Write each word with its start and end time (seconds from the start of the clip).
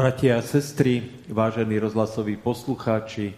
Bratia 0.00 0.40
a 0.40 0.42
sestry, 0.42 1.04
vážení 1.28 1.76
rozhlasoví 1.76 2.40
poslucháči, 2.40 3.36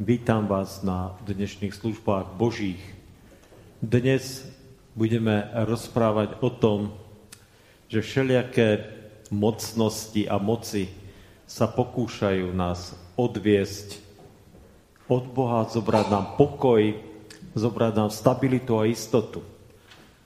vítam 0.00 0.48
vás 0.48 0.80
na 0.80 1.12
dnešných 1.28 1.76
službách 1.76 2.32
Božích. 2.32 2.80
Dnes 3.84 4.48
budeme 4.96 5.52
rozprávať 5.68 6.40
o 6.40 6.48
tom, 6.48 6.96
že 7.92 8.00
všelijaké 8.00 8.88
mocnosti 9.28 10.24
a 10.24 10.40
moci 10.40 10.88
sa 11.44 11.68
pokúšajú 11.68 12.56
nás 12.56 12.96
odviesť 13.12 14.00
od 15.12 15.28
Boha, 15.28 15.68
zobrať 15.68 16.06
nám 16.08 16.40
pokoj, 16.40 16.88
zobrať 17.52 17.92
nám 17.92 18.08
stabilitu 18.08 18.80
a 18.80 18.88
istotu. 18.88 19.44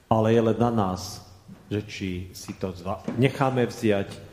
Ale 0.06 0.30
je 0.30 0.46
len 0.46 0.58
na 0.62 0.70
nás, 0.70 1.27
že 1.67 1.83
či 1.91 2.08
si 2.30 2.55
to 2.55 2.70
necháme 3.19 3.67
vziať, 3.67 4.30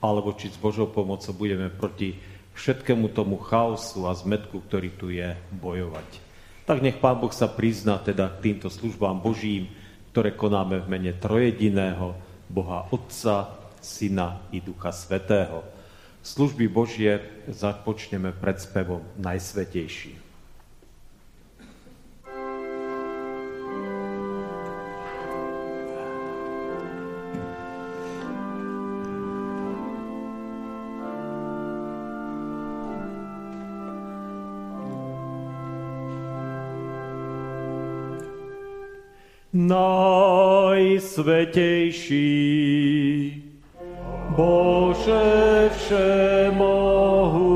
alebo 0.00 0.32
či 0.36 0.48
s 0.48 0.56
Božou 0.56 0.88
pomocou 0.88 1.32
budeme 1.36 1.68
proti 1.68 2.16
všetkému 2.56 3.12
tomu 3.16 3.40
chaosu 3.40 4.04
a 4.08 4.12
zmetku, 4.12 4.60
ktorý 4.66 4.88
tu 4.96 5.08
je, 5.08 5.32
bojovať. 5.54 6.08
Tak 6.68 6.84
nech 6.84 7.00
Pán 7.00 7.16
Boh 7.16 7.32
sa 7.32 7.48
prizná 7.48 7.96
teda 8.00 8.28
k 8.36 8.52
týmto 8.52 8.68
službám 8.68 9.20
Božím, 9.24 9.72
ktoré 10.12 10.34
konáme 10.36 10.82
v 10.82 10.90
mene 10.90 11.12
trojediného 11.16 12.12
Boha 12.50 12.84
Otca, 12.92 13.56
Syna 13.80 14.44
i 14.52 14.60
Ducha 14.60 14.92
Svetého. 14.92 15.64
Služby 16.20 16.68
Božie 16.68 17.24
započneme 17.48 18.36
pred 18.36 18.60
spevom 18.60 19.00
Najsvetejší. 19.16 20.19
Najsvetejší. 39.68 40.80
Bože 44.30 45.68
všemohúci, 45.76 47.49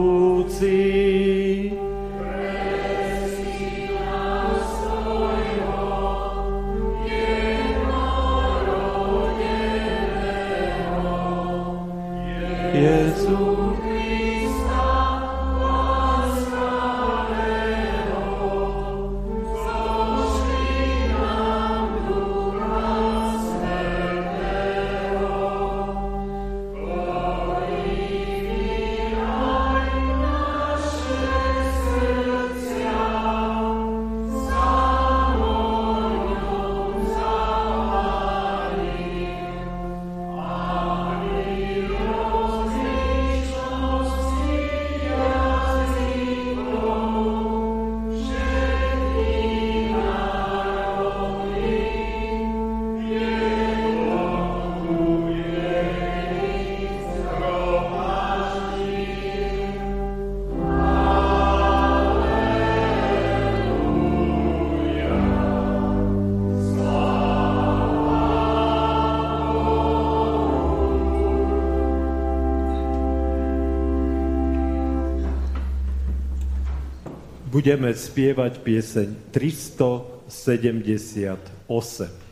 budeme 77.54 77.94
spievať 77.94 78.66
pieseň 78.66 79.30
378. 79.30 82.23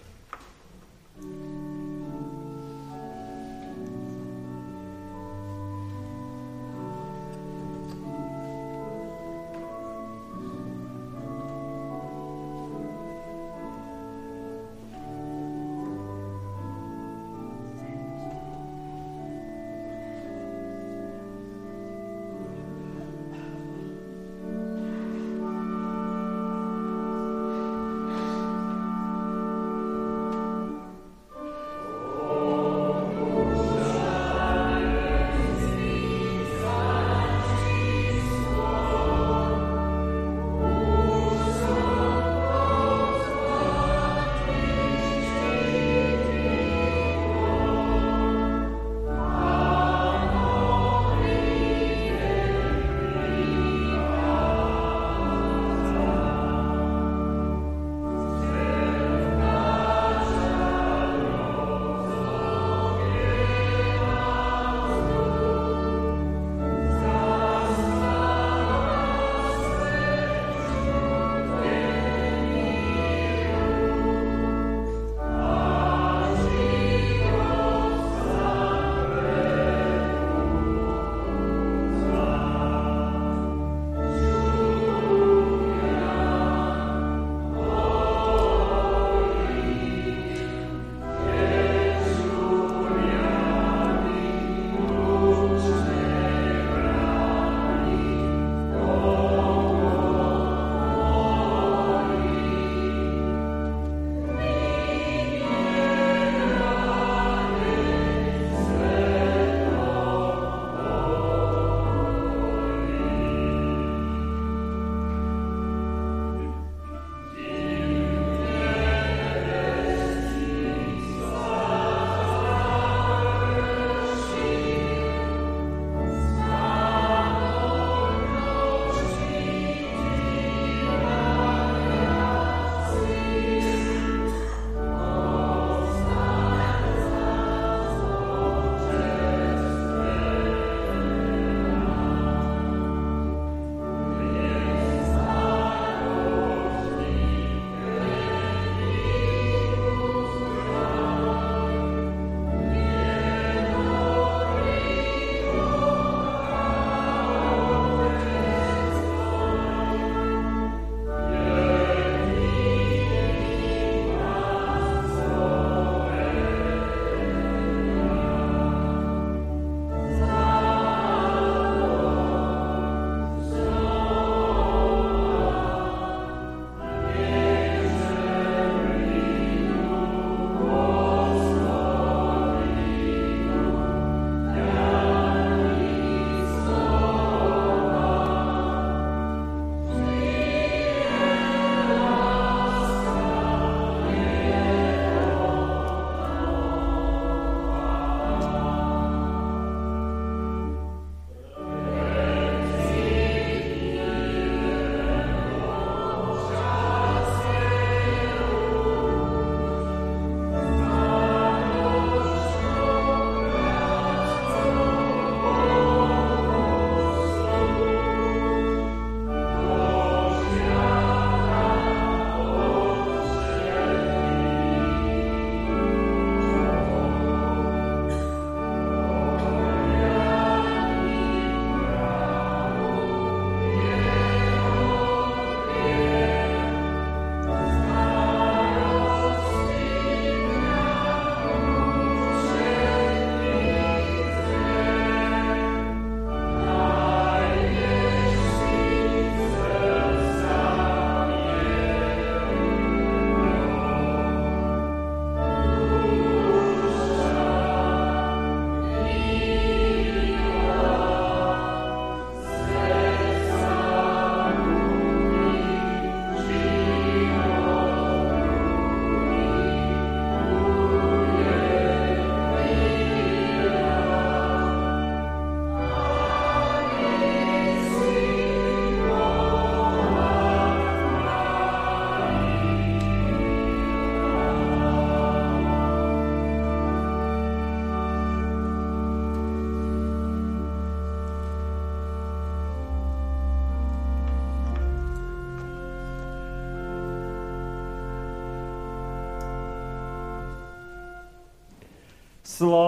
Sláva 302.62 302.78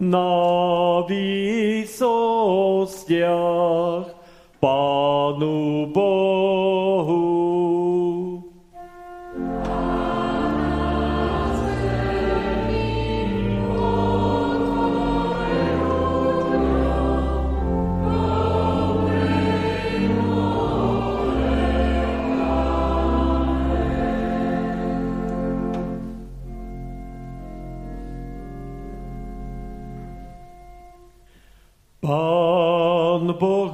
na 0.00 0.32
výsostiach 1.04 2.08
Pánu 4.56 5.92
Bohu. 5.92 7.20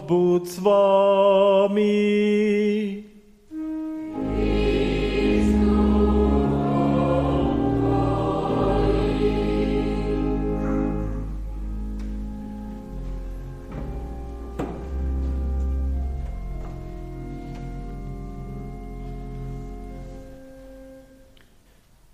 Buď 0.07 0.43
s 0.47 0.59
vami. 0.63 1.99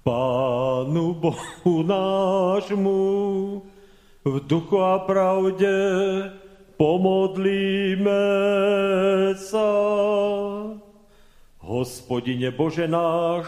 Pánu 0.02 1.14
Bohu 1.14 1.82
nášmu, 1.86 3.00
v 4.24 4.34
duchu 4.48 4.80
a 4.80 4.98
pravde 4.98 6.41
pomodlíme 6.76 8.24
sa. 9.36 9.70
Hospodine 11.62 12.50
Bože 12.50 12.90
náš, 12.90 13.46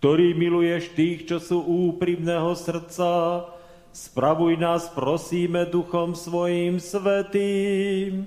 ktorý 0.00 0.32
miluješ 0.32 0.92
tých, 0.96 1.28
čo 1.28 1.36
sú 1.40 1.60
úprimného 1.60 2.56
srdca, 2.56 3.44
spravuj 3.92 4.56
nás, 4.56 4.88
prosíme, 4.92 5.66
duchom 5.66 6.14
svojim 6.16 6.80
svetým, 6.80 8.24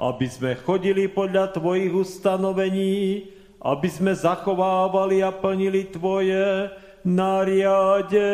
aby 0.00 0.26
sme 0.26 0.58
chodili 0.58 1.06
podľa 1.06 1.52
Tvojich 1.54 1.92
ustanovení, 1.94 3.28
aby 3.62 3.88
sme 3.88 4.12
zachovávali 4.14 5.22
a 5.22 5.30
plnili 5.30 5.88
Tvoje 5.90 6.70
nariadenia. 7.06 8.26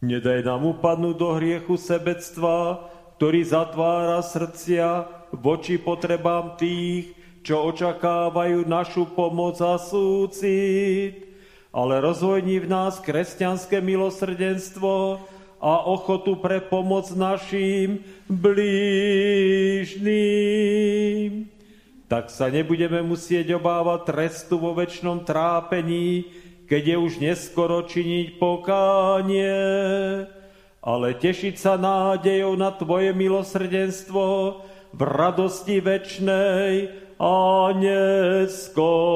Nedaj 0.00 0.48
nám 0.48 0.64
upadnúť 0.64 1.12
do 1.12 1.36
hriechu 1.36 1.76
sebectva, 1.76 2.88
ktorý 3.20 3.44
zatvára 3.44 4.24
srdcia 4.24 5.04
voči 5.28 5.76
potrebám 5.76 6.56
tých, 6.56 7.12
čo 7.44 7.68
očakávajú 7.68 8.64
našu 8.64 9.04
pomoc 9.12 9.60
a 9.60 9.76
súcit, 9.76 11.20
ale 11.68 12.00
rozvojni 12.00 12.64
v 12.64 12.72
nás 12.72 12.96
kresťanské 12.96 13.84
milosrdenstvo 13.84 15.20
a 15.60 15.72
ochotu 15.84 16.40
pre 16.40 16.64
pomoc 16.64 17.12
našim 17.12 18.00
blížným. 18.24 18.80
Tak 22.08 22.32
sa 22.32 22.48
nebudeme 22.48 23.04
musieť 23.04 23.52
obávať 23.52 24.16
trestu 24.16 24.56
vo 24.56 24.72
väčšnom 24.72 25.28
trápení, 25.28 26.24
keď 26.70 26.94
je 26.94 26.96
už 27.02 27.18
neskoro 27.18 27.82
činiť 27.82 28.38
pokánie, 28.38 29.58
ale 30.78 31.08
tešiť 31.18 31.58
sa 31.58 31.74
nádejou 31.74 32.54
na 32.54 32.70
Tvoje 32.70 33.10
milosrdenstvo 33.10 34.54
v 34.94 35.00
radosti 35.02 35.82
večnej 35.82 36.94
a 37.18 37.74
neskonalej. 37.74 39.10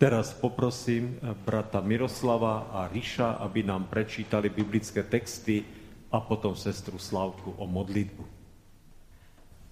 Teraz 0.00 0.32
poprosím 0.32 1.20
brata 1.44 1.84
Miroslava 1.84 2.72
a 2.72 2.88
Ríša, 2.88 3.36
aby 3.44 3.60
nám 3.60 3.84
prečítali 3.84 4.48
biblické 4.48 5.04
texty 5.04 5.60
a 6.08 6.24
potom 6.24 6.56
sestru 6.56 6.96
Slavku 6.96 7.52
o 7.60 7.68
modlitbu. 7.68 8.24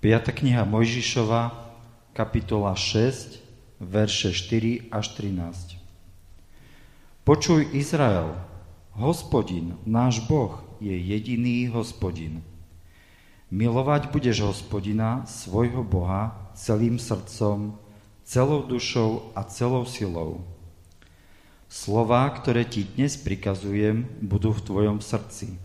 5. 0.05 0.29
kniha 0.29 0.69
Mojžišova, 0.69 1.43
kapitola 2.13 2.77
6, 2.77 3.41
verše 3.81 4.37
4 4.37 4.93
až 4.93 5.17
13. 5.17 5.81
Počuj 7.25 7.73
Izrael, 7.73 8.37
hospodin, 9.01 9.81
náš 9.89 10.21
Boh, 10.29 10.61
je 10.77 10.93
jediný 10.93 11.73
hospodin. 11.73 12.45
Milovať 13.49 14.13
budeš 14.13 14.45
hospodina, 14.45 15.25
svojho 15.25 15.81
Boha, 15.81 16.53
celým 16.53 17.01
srdcom, 17.01 17.88
celou 18.29 18.61
dušou 18.63 19.33
a 19.33 19.41
celou 19.49 19.89
silou. 19.89 20.45
Slová, 21.69 22.29
ktoré 22.29 22.69
ti 22.69 22.85
dnes 22.85 23.17
prikazujem, 23.17 24.05
budú 24.21 24.53
v 24.53 24.65
tvojom 24.69 24.99
srdci. 25.01 25.57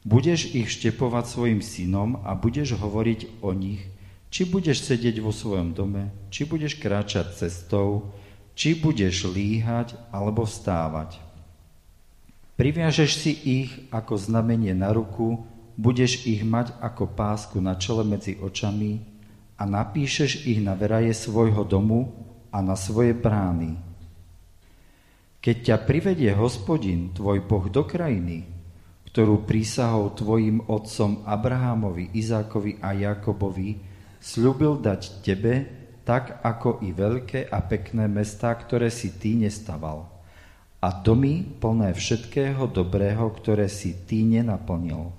Budeš 0.00 0.56
ich 0.56 0.72
štepovať 0.72 1.28
svojim 1.28 1.60
synom 1.60 2.24
a 2.24 2.32
budeš 2.32 2.72
hovoriť 2.80 3.44
o 3.44 3.52
nich, 3.52 3.84
či 4.32 4.48
budeš 4.48 4.88
sedieť 4.88 5.20
vo 5.20 5.28
svojom 5.28 5.76
dome, 5.76 6.08
či 6.32 6.48
budeš 6.48 6.80
kráčať 6.80 7.36
cestou, 7.36 8.16
či 8.56 8.72
budeš 8.72 9.28
líhať 9.28 9.92
alebo 10.08 10.48
vstávať. 10.48 11.20
Priviažeš 12.56 13.10
si 13.12 13.32
ich 13.44 13.70
ako 13.92 14.16
znamenie 14.16 14.72
na 14.72 14.88
ruku, 14.96 15.44
budeš 15.76 16.24
ich 16.24 16.40
mať 16.40 16.72
ako 16.80 17.12
pásku 17.12 17.60
na 17.60 17.76
čele 17.76 18.08
medzi 18.08 18.40
očami 18.40 19.17
a 19.58 19.62
napíšeš 19.66 20.46
ich 20.46 20.62
na 20.62 20.78
veraje 20.78 21.10
svojho 21.10 21.66
domu 21.66 22.14
a 22.54 22.62
na 22.62 22.78
svoje 22.78 23.10
brány. 23.12 23.74
Keď 25.42 25.56
ťa 25.66 25.76
privedie 25.82 26.30
hospodin, 26.34 27.10
tvoj 27.10 27.42
Boh, 27.42 27.66
do 27.66 27.82
krajiny, 27.82 28.46
ktorú 29.10 29.42
prísahou 29.42 30.14
tvojim 30.14 30.62
otcom 30.70 31.26
Abrahamovi, 31.26 32.14
Izákovi 32.14 32.78
a 32.78 32.94
Jakobovi 32.94 33.80
slúbil 34.22 34.78
dať 34.78 35.24
tebe, 35.26 35.54
tak 36.06 36.40
ako 36.44 36.84
i 36.86 36.94
veľké 36.94 37.50
a 37.50 37.58
pekné 37.66 38.06
mestá, 38.06 38.54
ktoré 38.54 38.88
si 38.88 39.18
ty 39.18 39.34
nestaval, 39.36 40.06
a 40.78 40.88
domy 40.94 41.42
plné 41.58 41.92
všetkého 41.92 42.70
dobrého, 42.70 43.28
ktoré 43.34 43.66
si 43.66 44.06
ty 44.06 44.22
nenaplnil, 44.22 45.10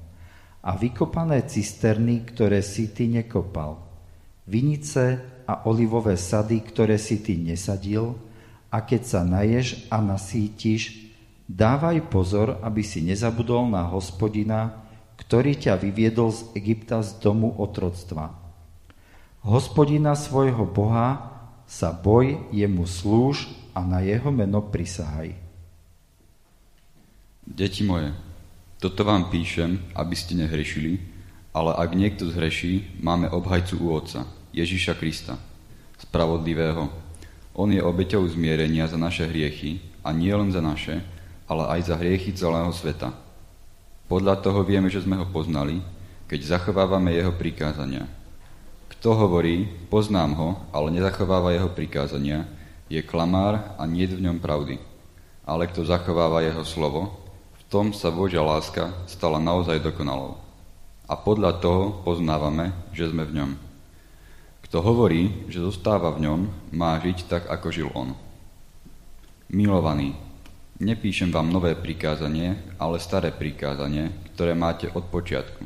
a 0.63 0.71
vykopané 0.75 1.45
cisterny, 1.45 2.23
ktoré 2.23 2.63
si 2.63 2.91
ty 2.91 3.07
nekopal, 3.07 3.88
vinice 4.49 5.21
a 5.45 5.69
olivové 5.69 6.17
sady, 6.17 6.65
ktoré 6.65 6.97
si 6.97 7.21
ty 7.21 7.37
nesadil, 7.37 8.17
a 8.69 8.81
keď 8.81 9.01
sa 9.05 9.21
naješ 9.25 9.85
a 9.89 10.01
nasítiš, 10.01 11.09
dávaj 11.49 12.09
pozor, 12.09 12.61
aby 12.61 12.85
si 12.85 13.01
nezabudol 13.01 13.69
na 13.69 13.85
hospodina, 13.89 14.85
ktorý 15.17 15.57
ťa 15.57 15.81
vyviedol 15.81 16.29
z 16.33 16.41
Egypta 16.53 17.01
z 17.01 17.17
domu 17.21 17.53
otroctva. 17.57 18.33
Hospodina 19.41 20.13
svojho 20.13 20.69
Boha 20.69 21.33
sa 21.65 21.93
boj, 21.93 22.49
jemu 22.53 22.85
slúž 22.85 23.49
a 23.73 23.81
na 23.81 24.05
jeho 24.05 24.29
meno 24.29 24.61
prisahaj. 24.61 25.33
Deti 27.49 27.81
moje, 27.81 28.13
toto 28.77 29.01
vám 29.01 29.33
píšem, 29.33 29.81
aby 29.97 30.13
ste 30.13 30.37
nehrešili, 30.37 31.01
ale 31.49 31.73
ak 31.73 31.97
niekto 31.97 32.29
zhreší, 32.29 33.01
máme 33.01 33.25
obhajcu 33.33 33.75
u 33.81 33.97
Otca, 33.97 34.29
Ježiša 34.53 34.97
Krista, 34.97 35.37
spravodlivého. 36.01 36.89
On 37.53 37.69
je 37.69 37.83
obeťou 37.83 38.25
zmierenia 38.29 38.87
za 38.87 38.97
naše 38.97 39.27
hriechy 39.27 39.83
a 40.01 40.15
nie 40.15 40.31
len 40.31 40.49
za 40.49 40.63
naše, 40.63 41.03
ale 41.49 41.65
aj 41.77 41.91
za 41.91 41.95
hriechy 41.97 42.33
celého 42.33 42.69
sveta. 42.71 43.13
Podľa 44.09 44.41
toho 44.41 44.65
vieme, 44.65 44.89
že 44.89 45.05
sme 45.05 45.21
ho 45.21 45.25
poznali, 45.29 45.81
keď 46.25 46.57
zachovávame 46.57 47.13
jeho 47.13 47.33
prikázania. 47.33 48.09
Kto 48.89 49.13
hovorí, 49.13 49.69
poznám 49.89 50.31
ho, 50.33 50.49
ale 50.73 50.93
nezachováva 50.93 51.53
jeho 51.53 51.69
prikázania, 51.69 52.49
je 52.89 53.01
klamár 53.05 53.77
a 53.77 53.85
nie 53.85 54.09
v 54.09 54.25
ňom 54.25 54.41
pravdy. 54.41 54.81
Ale 55.45 55.69
kto 55.69 55.85
zachováva 55.85 56.41
jeho 56.41 56.65
slovo, 56.65 57.21
v 57.53 57.63
tom 57.69 57.93
sa 57.93 58.09
Božia 58.09 58.41
láska 58.41 58.89
stala 59.05 59.37
naozaj 59.37 59.77
dokonalou. 59.81 60.41
A 61.05 61.13
podľa 61.13 61.61
toho 61.61 62.01
poznávame, 62.01 62.73
že 62.93 63.09
sme 63.09 63.25
v 63.29 63.41
ňom. 63.41 63.68
Kto 64.69 64.85
hovorí, 64.85 65.49
že 65.49 65.65
zostáva 65.65 66.13
v 66.13 66.29
ňom, 66.29 66.39
má 66.77 66.93
žiť 67.01 67.25
tak, 67.25 67.49
ako 67.49 67.67
žil 67.73 67.89
on. 67.97 68.13
Milovaní, 69.49 70.13
nepíšem 70.77 71.33
vám 71.33 71.49
nové 71.49 71.73
prikázanie, 71.73 72.53
ale 72.77 73.01
staré 73.01 73.33
prikázanie, 73.33 74.13
ktoré 74.37 74.53
máte 74.53 74.85
od 74.93 75.09
počiatku. 75.09 75.65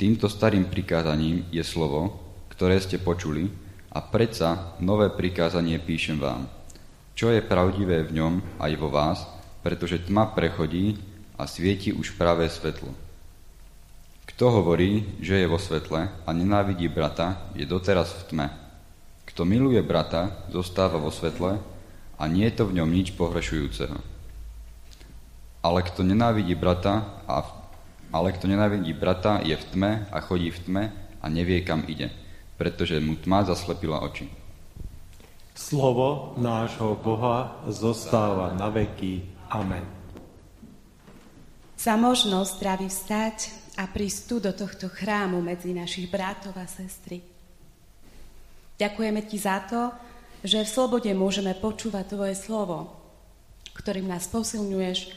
Týmto 0.00 0.32
starým 0.32 0.64
prikázaním 0.64 1.44
je 1.52 1.60
slovo, 1.60 2.16
ktoré 2.48 2.80
ste 2.80 2.96
počuli, 2.96 3.52
a 3.92 4.00
predsa 4.00 4.76
nové 4.80 5.12
prikázanie 5.12 5.76
píšem 5.76 6.16
vám, 6.16 6.48
čo 7.12 7.28
je 7.28 7.44
pravdivé 7.44 8.00
v 8.08 8.16
ňom 8.16 8.34
aj 8.56 8.72
vo 8.80 8.88
vás, 8.88 9.28
pretože 9.60 10.08
tma 10.08 10.32
prechodí 10.32 10.96
a 11.36 11.44
svieti 11.44 11.92
už 11.92 12.16
práve 12.16 12.48
svetlo. 12.48 13.05
Kto 14.26 14.50
hovorí, 14.50 15.06
že 15.22 15.38
je 15.38 15.46
vo 15.46 15.56
svetle 15.56 16.10
a 16.10 16.30
nenávidí 16.34 16.90
brata, 16.90 17.46
je 17.54 17.62
doteraz 17.62 18.10
v 18.10 18.22
tme. 18.28 18.46
Kto 19.26 19.46
miluje 19.46 19.78
brata, 19.86 20.42
zostáva 20.50 20.98
vo 20.98 21.14
svetle 21.14 21.62
a 22.18 22.22
nie 22.26 22.50
je 22.50 22.58
to 22.58 22.64
v 22.66 22.82
ňom 22.82 22.90
nič 22.90 23.14
pohrešujúceho. 23.14 23.96
Ale 25.62 25.78
kto 25.82 26.02
nenávidí 26.02 26.54
brata, 26.58 27.22
a, 27.26 27.42
ale 28.10 28.34
kto 28.34 28.50
nenávidí 28.50 28.94
brata, 28.94 29.42
je 29.42 29.54
v 29.54 29.64
tme 29.74 29.92
a 30.10 30.18
chodí 30.22 30.50
v 30.50 30.62
tme 30.62 30.84
a 31.22 31.26
nevie, 31.26 31.62
kam 31.62 31.86
ide, 31.86 32.10
pretože 32.58 32.98
mu 33.02 33.18
tma 33.18 33.46
zaslepila 33.46 34.02
oči. 34.02 34.30
Slovo 35.56 36.36
nášho 36.36 36.98
Boha 37.00 37.64
zostáva 37.66 38.52
na 38.52 38.68
veky. 38.68 39.24
Amen. 39.48 39.82
Za 41.76 41.96
možnosť 41.96 42.50
zdraví 42.60 42.88
vstať 42.88 43.65
a 43.76 43.84
prísť 43.84 44.20
tu 44.24 44.34
do 44.40 44.52
tohto 44.52 44.88
chrámu 44.88 45.40
medzi 45.44 45.76
našich 45.76 46.08
bratov 46.08 46.56
a 46.56 46.64
sestry. 46.64 47.20
Ďakujeme 48.76 49.20
Ti 49.24 49.36
za 49.40 49.60
to, 49.68 49.92
že 50.44 50.64
v 50.64 50.72
slobode 50.72 51.10
môžeme 51.12 51.52
počúvať 51.56 52.12
Tvoje 52.12 52.34
slovo, 52.36 52.92
ktorým 53.76 54.08
nás 54.08 54.28
posilňuješ 54.28 55.12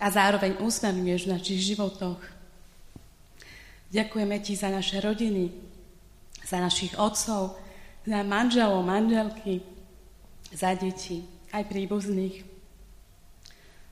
a 0.00 0.06
zároveň 0.08 0.60
usmerňuješ 0.60 1.22
v 1.28 1.32
našich 1.32 1.60
životoch. 1.74 2.20
Ďakujeme 3.92 4.36
Ti 4.40 4.52
za 4.56 4.68
naše 4.68 5.00
rodiny, 5.00 5.52
za 6.44 6.60
našich 6.60 6.96
otcov, 6.96 7.56
za 8.04 8.20
manželov, 8.24 8.84
manželky, 8.84 9.64
za 10.52 10.72
deti, 10.76 11.24
aj 11.52 11.68
príbuzných 11.68 12.48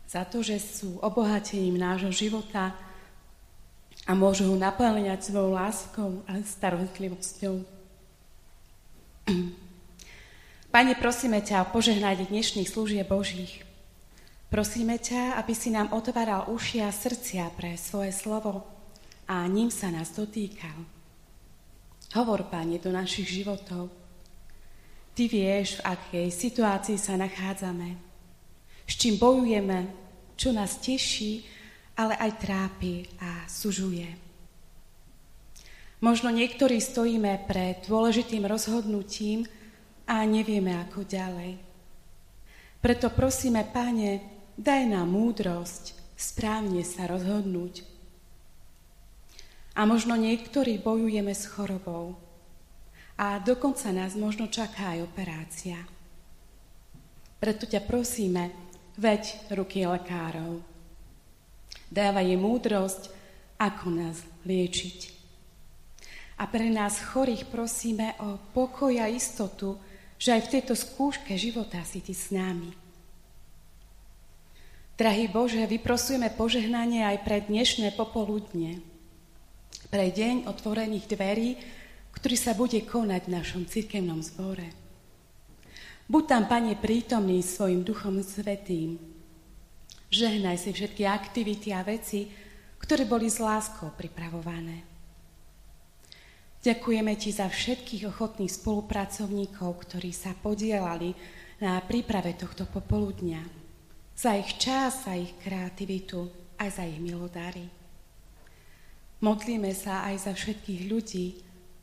za 0.07 0.23
to, 0.23 0.43
že 0.43 0.63
sú 0.63 1.03
obohatením 1.03 1.77
nášho 1.77 2.15
života 2.15 2.73
a 4.07 4.15
môžu 4.15 4.47
ho 4.49 4.57
naplňať 4.57 5.29
svojou 5.29 5.53
láskou 5.53 6.23
a 6.31 6.39
starostlivosťou. 6.39 7.67
Pane, 10.75 10.93
prosíme 10.97 11.43
ťa 11.43 11.67
o 11.67 11.71
požehnanie 11.75 12.31
dnešných 12.31 12.71
služieb 12.71 13.11
Božích. 13.11 13.67
Prosíme 14.47 14.97
ťa, 15.03 15.43
aby 15.43 15.53
si 15.53 15.75
nám 15.75 15.91
otváral 15.91 16.47
uši 16.49 16.87
a 16.87 16.95
srdcia 16.95 17.51
pre 17.59 17.75
svoje 17.75 18.15
slovo 18.15 18.63
a 19.27 19.43
ním 19.51 19.75
sa 19.75 19.91
nás 19.91 20.15
dotýkal. 20.15 20.87
Hovor, 22.15 22.47
Pane, 22.47 22.79
do 22.79 22.95
našich 22.95 23.27
životov. 23.27 23.91
Ty 25.19 25.23
vieš, 25.27 25.83
v 25.83 25.87
akej 25.91 26.29
situácii 26.31 26.95
sa 26.95 27.19
nachádzame 27.19 28.07
s 28.87 28.95
čím 28.95 29.19
bojujeme, 29.19 29.91
čo 30.39 30.55
nás 30.55 30.79
teší, 30.79 31.43
ale 31.97 32.15
aj 32.21 32.33
trápi 32.39 33.09
a 33.19 33.49
sužuje. 33.49 34.07
Možno 36.05 36.29
niektorí 36.29 36.77
stojíme 36.77 37.49
pred 37.49 37.81
dôležitým 37.89 38.45
rozhodnutím 38.45 39.49
a 40.05 40.23
nevieme 40.29 40.77
ako 40.85 41.09
ďalej. 41.09 41.57
Preto 42.85 43.09
prosíme, 43.09 43.65
Pane, 43.65 44.21
daj 44.61 44.83
nám 44.93 45.09
múdrosť 45.09 45.97
správne 46.17 46.85
sa 46.85 47.09
rozhodnúť. 47.09 47.85
A 49.77 49.85
možno 49.85 50.17
niektorí 50.17 50.81
bojujeme 50.81 51.37
s 51.37 51.45
chorobou 51.49 52.17
a 53.17 53.41
dokonca 53.41 53.93
nás 53.93 54.17
možno 54.17 54.49
čaká 54.49 54.97
aj 54.97 55.05
operácia. 55.05 55.81
Preto 57.37 57.69
ťa 57.69 57.85
prosíme, 57.85 58.53
veď 58.97 59.53
ruky 59.53 59.85
lekárov. 59.85 60.76
Dáva 61.87 62.23
jej 62.23 62.39
múdrosť, 62.39 63.09
ako 63.57 63.87
nás 63.93 64.21
liečiť. 64.45 65.17
A 66.37 66.45
pre 66.45 66.69
nás 66.69 67.01
chorých 67.01 67.49
prosíme 67.49 68.13
o 68.21 68.37
pokoj 68.53 68.93
a 69.01 69.09
istotu, 69.09 69.81
že 70.21 70.37
aj 70.37 70.41
v 70.49 70.53
tejto 70.59 70.75
skúške 70.77 71.33
života 71.37 71.81
si 71.85 72.05
Ty 72.05 72.13
s 72.13 72.29
nami. 72.29 72.73
Drahý 74.97 75.29
Bože, 75.29 75.61
vyprosujeme 75.69 76.33
požehnanie 76.33 77.05
aj 77.05 77.21
pre 77.21 77.45
dnešné 77.45 77.93
popoludne, 77.97 78.81
pre 79.93 80.09
deň 80.09 80.49
otvorených 80.49 81.05
dverí, 81.13 81.51
ktorý 82.17 82.37
sa 82.37 82.57
bude 82.57 82.81
konať 82.81 83.29
v 83.29 83.35
našom 83.37 83.63
cirkevnom 83.69 84.25
zbore. 84.25 84.73
Buď 86.09 86.25
tam, 86.25 86.43
Pane, 86.49 86.81
prítomný 86.81 87.45
svojim 87.45 87.85
Duchom 87.85 88.25
Svetým. 88.25 89.16
Žehnaj 90.17 90.57
si 90.65 90.73
všetky 90.73 91.05
aktivity 91.05 91.77
a 91.77 91.85
veci, 91.85 92.33
ktoré 92.81 93.05
boli 93.05 93.29
s 93.29 93.37
láskou 93.37 93.93
pripravované. 93.93 94.81
Ďakujeme 96.65 97.13
Ti 97.21 97.37
za 97.37 97.53
všetkých 97.53 98.09
ochotných 98.09 98.49
spolupracovníkov, 98.49 99.77
ktorí 99.85 100.17
sa 100.17 100.33
podielali 100.33 101.13
na 101.61 101.77
príprave 101.85 102.33
tohto 102.33 102.65
popoludnia. 102.65 103.45
Za 104.17 104.41
ich 104.41 104.57
čas, 104.57 105.05
za 105.05 105.13
ich 105.13 105.37
kreativitu, 105.37 106.33
aj 106.57 106.81
za 106.81 106.89
ich 106.89 106.97
milodary. 106.97 107.69
Modlíme 109.21 109.77
sa 109.77 110.09
aj 110.09 110.17
za 110.17 110.33
všetkých 110.33 110.83
ľudí, 110.89 111.27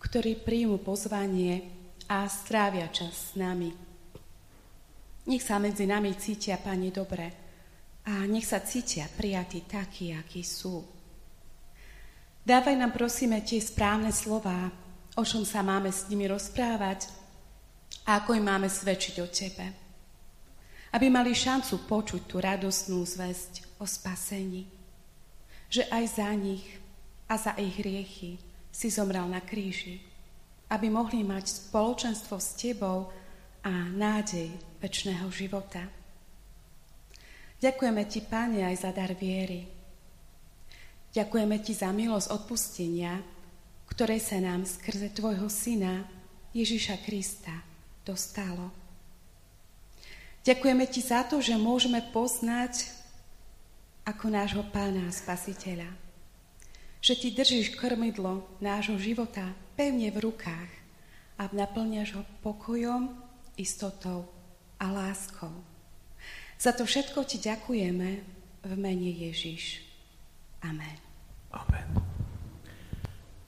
ktorí 0.02 0.42
príjmu 0.42 0.82
pozvanie 0.82 1.70
a 2.10 2.26
strávia 2.26 2.90
čas 2.90 3.14
s 3.14 3.38
nami. 3.38 3.70
Nech 5.30 5.46
sa 5.46 5.62
medzi 5.62 5.86
nami 5.86 6.18
cítia, 6.18 6.58
Pane, 6.58 6.90
dobre 6.90 7.43
a 8.04 8.28
nech 8.28 8.44
sa 8.44 8.60
cítia 8.60 9.08
prijatí 9.08 9.64
takí, 9.64 10.12
akí 10.12 10.44
sú. 10.44 10.84
Dávaj 12.44 12.76
nám, 12.76 12.92
prosíme, 12.92 13.40
tie 13.40 13.64
správne 13.64 14.12
slova, 14.12 14.68
o 15.16 15.24
čom 15.24 15.48
sa 15.48 15.64
máme 15.64 15.88
s 15.88 16.12
nimi 16.12 16.28
rozprávať 16.28 17.08
a 18.04 18.20
ako 18.20 18.36
im 18.36 18.44
máme 18.44 18.68
svedčiť 18.68 19.16
o 19.24 19.28
Tebe. 19.32 19.68
Aby 20.92 21.08
mali 21.08 21.32
šancu 21.32 21.88
počuť 21.88 22.22
tú 22.28 22.44
radosnú 22.44 23.00
zväzť 23.08 23.80
o 23.80 23.88
spasení. 23.88 24.68
Že 25.72 25.88
aj 25.88 26.04
za 26.12 26.30
nich 26.36 26.68
a 27.32 27.40
za 27.40 27.56
ich 27.56 27.80
hriechy 27.80 28.38
si 28.70 28.88
zomrel 28.92 29.26
na 29.26 29.40
kríži. 29.40 30.04
Aby 30.68 30.92
mohli 30.92 31.24
mať 31.24 31.72
spoločenstvo 31.72 32.36
s 32.38 32.60
Tebou 32.60 33.08
a 33.64 33.74
nádej 33.88 34.52
väčšného 34.84 35.32
života. 35.32 36.03
Ďakujeme 37.64 38.04
Ti, 38.12 38.20
Pane, 38.28 38.60
aj 38.68 38.76
za 38.76 38.92
dar 38.92 39.16
viery. 39.16 39.64
Ďakujeme 41.16 41.64
Ti 41.64 41.72
za 41.72 41.96
milosť 41.96 42.36
odpustenia, 42.36 43.24
ktoré 43.88 44.20
sa 44.20 44.36
nám 44.44 44.68
skrze 44.68 45.16
Tvojho 45.16 45.48
Syna, 45.48 46.04
Ježiša 46.52 47.00
Krista, 47.08 47.56
dostalo. 48.04 48.68
Ďakujeme 50.44 50.84
Ti 50.92 51.02
za 51.08 51.24
to, 51.24 51.40
že 51.40 51.56
môžeme 51.56 52.04
poznať 52.12 52.84
ako 54.04 54.28
nášho 54.28 54.68
Pána 54.68 55.08
a 55.08 55.16
Spasiteľa. 55.16 55.88
Že 57.00 57.14
Ty 57.16 57.28
držíš 57.32 57.80
krmidlo 57.80 58.44
nášho 58.60 59.00
života 59.00 59.56
pevne 59.80 60.12
v 60.12 60.20
rukách 60.20 60.72
a 61.40 61.48
naplňaš 61.48 62.20
ho 62.20 62.28
pokojom 62.44 63.08
istotou 63.56 64.28
a 64.76 64.92
láskou. 64.92 65.73
Za 66.64 66.72
to 66.72 66.88
všetko 66.88 67.28
ti 67.28 67.44
ďakujeme 67.44 68.10
v 68.64 68.74
mene 68.80 69.12
Ježiš. 69.12 69.84
Amen. 70.64 70.96
Amen. 71.52 71.88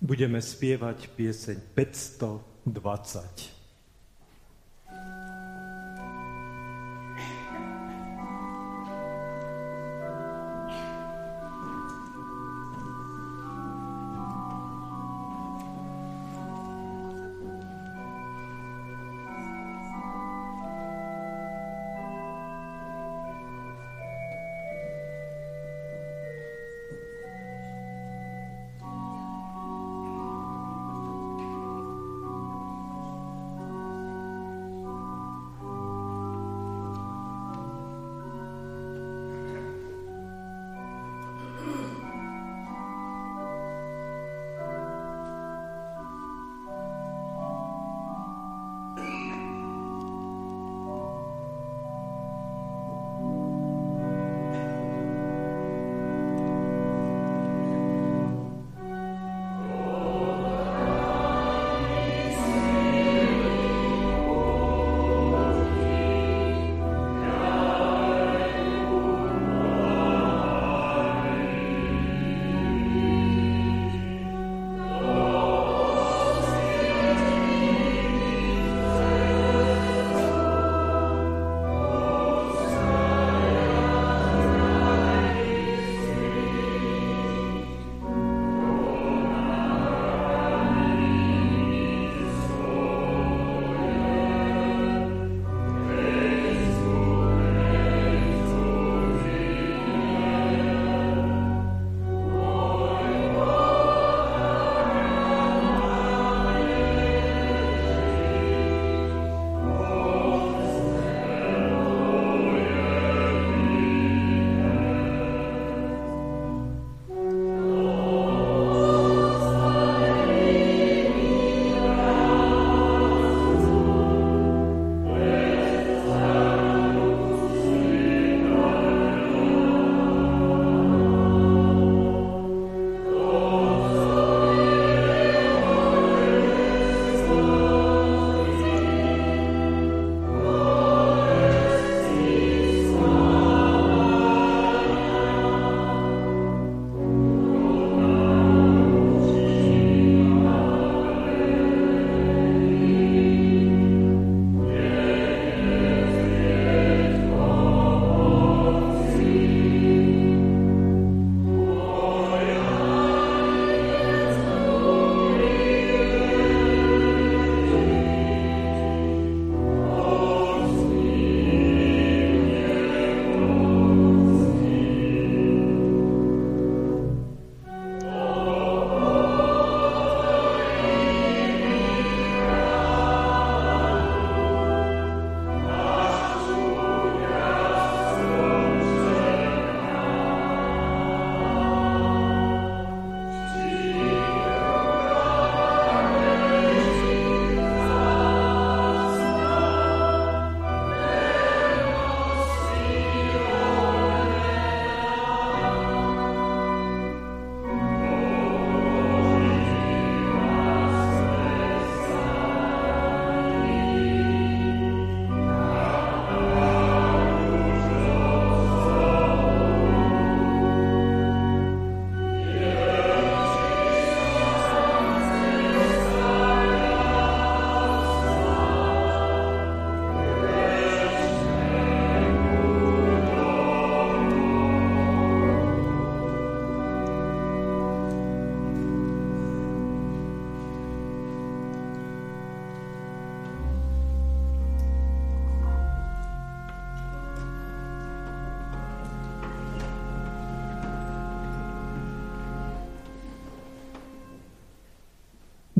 Budeme 0.04 0.44
spievať 0.44 1.16
pieseň 1.16 1.64
520. 1.72 3.55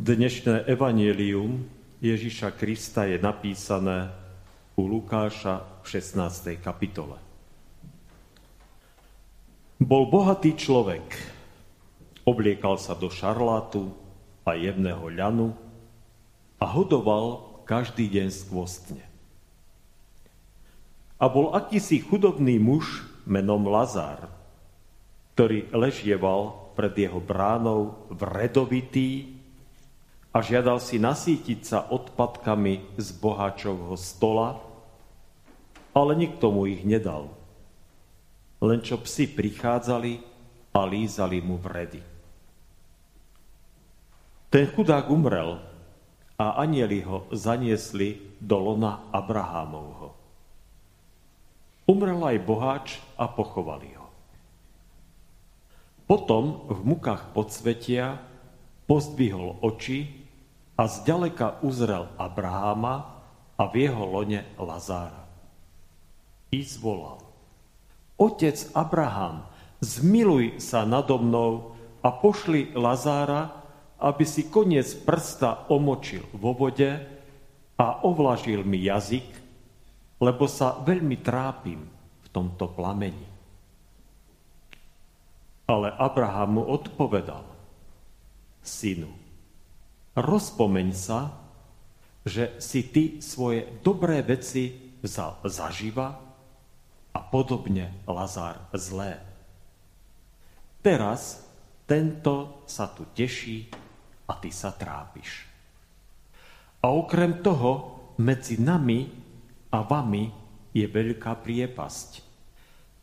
Dnešné 0.06 0.70
evanielium 0.70 1.66
Ježiša 1.98 2.54
Krista 2.54 3.10
je 3.10 3.18
napísané 3.18 4.14
u 4.78 4.86
Lukáša 4.86 5.82
v 5.82 5.86
16. 5.98 6.62
kapitole. 6.62 7.18
Bol 9.82 10.06
bohatý 10.06 10.54
človek, 10.54 11.10
obliekal 12.22 12.78
sa 12.78 12.94
do 12.94 13.10
šarlátu 13.10 13.98
a 14.46 14.54
jemného 14.54 15.10
ľanu 15.10 15.58
a 16.62 16.70
hodoval 16.70 17.58
každý 17.66 18.06
deň 18.06 18.30
skvostne. 18.30 19.02
A 21.18 21.26
bol 21.26 21.58
akýsi 21.58 21.98
chudobný 21.98 22.62
muž 22.62 23.10
menom 23.26 23.66
Lazár, 23.66 24.30
ktorý 25.34 25.66
ležieval 25.74 26.70
pred 26.78 26.94
jeho 26.94 27.18
bránou 27.18 28.06
vredovitý 28.14 29.35
a 30.36 30.44
žiadal 30.44 30.84
si 30.84 31.00
nasítiť 31.00 31.60
sa 31.64 31.80
odpadkami 31.88 33.00
z 33.00 33.08
boháčovho 33.24 33.96
stola, 33.96 34.60
ale 35.96 36.12
nikto 36.20 36.52
mu 36.52 36.68
ich 36.68 36.84
nedal. 36.84 37.32
Len 38.60 38.84
čo 38.84 39.00
psi 39.00 39.32
prichádzali 39.32 40.20
a 40.76 40.84
lízali 40.84 41.40
mu 41.40 41.56
vredy. 41.56 42.04
Ten 44.52 44.68
chudák 44.76 45.08
umrel 45.08 45.56
a 46.36 46.60
anieli 46.60 47.00
ho 47.08 47.32
zaniesli 47.32 48.36
do 48.36 48.60
lona 48.60 49.08
Abrahámovho. 49.16 50.12
Umrel 51.88 52.20
aj 52.20 52.38
boháč 52.44 52.86
a 53.16 53.32
pochovali 53.32 53.88
ho. 53.96 54.08
Potom 56.04 56.68
v 56.68 56.80
mukách 56.84 57.32
podsvetia 57.32 58.20
pozdvihol 58.84 59.64
oči 59.64 60.25
a 60.76 60.84
zďaleka 60.92 61.64
uzrel 61.64 62.12
Abraháma 62.20 63.16
a 63.56 63.64
v 63.72 63.88
jeho 63.88 64.04
lone 64.04 64.44
Lazára. 64.60 65.24
I 66.52 66.60
zvolal. 66.68 67.24
Otec 68.16 68.72
Abraham, 68.76 69.48
zmiluj 69.80 70.60
sa 70.60 70.84
nado 70.84 71.20
mnou 71.20 71.76
a 72.04 72.12
pošli 72.12 72.76
Lazára, 72.76 73.64
aby 74.00 74.24
si 74.28 74.52
koniec 74.52 74.92
prsta 75.08 75.72
omočil 75.72 76.24
vo 76.36 76.52
vode 76.52 76.92
a 77.80 77.86
ovlažil 78.04 78.64
mi 78.68 78.84
jazyk, 78.84 79.28
lebo 80.20 80.48
sa 80.48 80.80
veľmi 80.84 81.20
trápim 81.24 81.80
v 82.24 82.28
tomto 82.32 82.72
plameni. 82.72 83.28
Ale 85.66 85.92
Abraham 85.98 86.62
mu 86.62 86.64
odpovedal, 86.68 87.44
synu, 88.62 89.25
rozpomeň 90.16 90.88
sa, 90.96 91.36
že 92.26 92.58
si 92.58 92.90
ty 92.90 93.22
svoje 93.22 93.68
dobré 93.86 94.26
veci 94.26 94.98
vzal 95.04 95.46
zaživa 95.46 96.18
a 97.14 97.20
podobne 97.22 98.02
Lazár 98.10 98.66
zlé. 98.74 99.22
Teraz 100.82 101.46
tento 101.86 102.66
sa 102.66 102.90
tu 102.90 103.06
teší 103.14 103.70
a 104.26 104.34
ty 104.42 104.50
sa 104.50 104.74
trápiš. 104.74 105.46
A 106.82 106.90
okrem 106.90 107.46
toho 107.46 107.94
medzi 108.18 108.58
nami 108.58 109.06
a 109.70 109.86
vami 109.86 110.30
je 110.74 110.86
veľká 110.86 111.42
priepasť, 111.46 112.10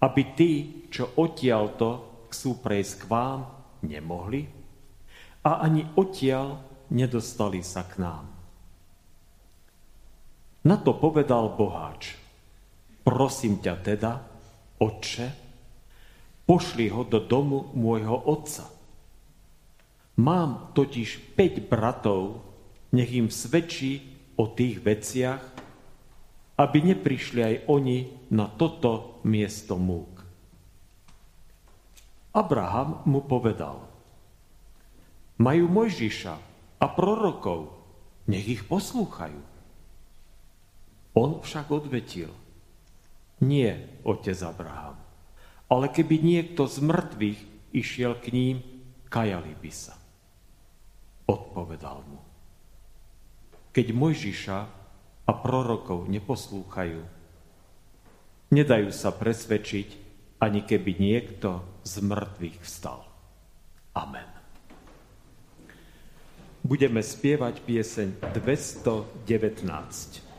aby 0.02 0.22
tí, 0.34 0.50
čo 0.90 1.14
odtiaľto 1.14 1.88
chcú 2.30 2.58
prejsť 2.58 2.94
k 3.02 3.04
vám, 3.06 3.38
nemohli 3.86 4.46
a 5.46 5.62
ani 5.62 5.86
odtiaľ 5.98 6.71
nedostali 6.92 7.64
sa 7.64 7.88
k 7.88 8.04
nám. 8.04 8.28
Na 10.62 10.78
to 10.78 10.94
povedal 10.94 11.58
boháč, 11.58 12.14
prosím 13.02 13.58
ťa 13.58 13.74
teda, 13.82 14.12
otče, 14.78 15.26
pošli 16.46 16.86
ho 16.92 17.02
do 17.02 17.18
domu 17.18 17.72
môjho 17.74 18.14
otca. 18.14 18.70
Mám 20.22 20.76
totiž 20.76 21.34
5 21.34 21.66
bratov, 21.66 22.44
nech 22.94 23.10
im 23.10 23.32
svedčí 23.32 24.04
o 24.36 24.52
tých 24.52 24.84
veciach, 24.84 25.42
aby 26.60 26.78
neprišli 26.94 27.40
aj 27.42 27.56
oni 27.66 28.30
na 28.30 28.46
toto 28.46 29.18
miesto 29.24 29.80
múk. 29.80 30.22
Abraham 32.32 33.02
mu 33.08 33.24
povedal, 33.24 33.82
majú 35.42 35.64
Mojžiša, 35.66 36.51
a 36.82 36.86
prorokov, 36.90 37.70
nech 38.26 38.42
ich 38.42 38.62
poslúchajú. 38.66 39.38
On 41.14 41.38
však 41.38 41.70
odvetil, 41.70 42.34
nie, 43.42 43.70
otec 44.02 44.38
Abraham, 44.42 44.98
ale 45.70 45.86
keby 45.94 46.18
niekto 46.18 46.66
z 46.66 46.82
mŕtvych 46.82 47.40
išiel 47.70 48.18
k 48.18 48.26
ním, 48.34 48.56
kajali 49.06 49.54
by 49.54 49.70
sa. 49.70 49.94
Odpovedal 51.30 52.02
mu. 52.02 52.18
Keď 53.70 53.86
Mojžiša 53.94 54.58
a 55.22 55.32
prorokov 55.38 56.10
neposlúchajú, 56.10 57.02
nedajú 58.50 58.90
sa 58.90 59.14
presvedčiť, 59.14 60.02
ani 60.42 60.66
keby 60.66 60.98
niekto 60.98 61.62
z 61.86 62.02
mŕtvych 62.02 62.58
vstal. 62.66 63.06
Amen 63.94 64.31
budeme 66.62 67.02
spievať 67.02 67.60
pieseň 67.66 68.08
219. 68.34 70.31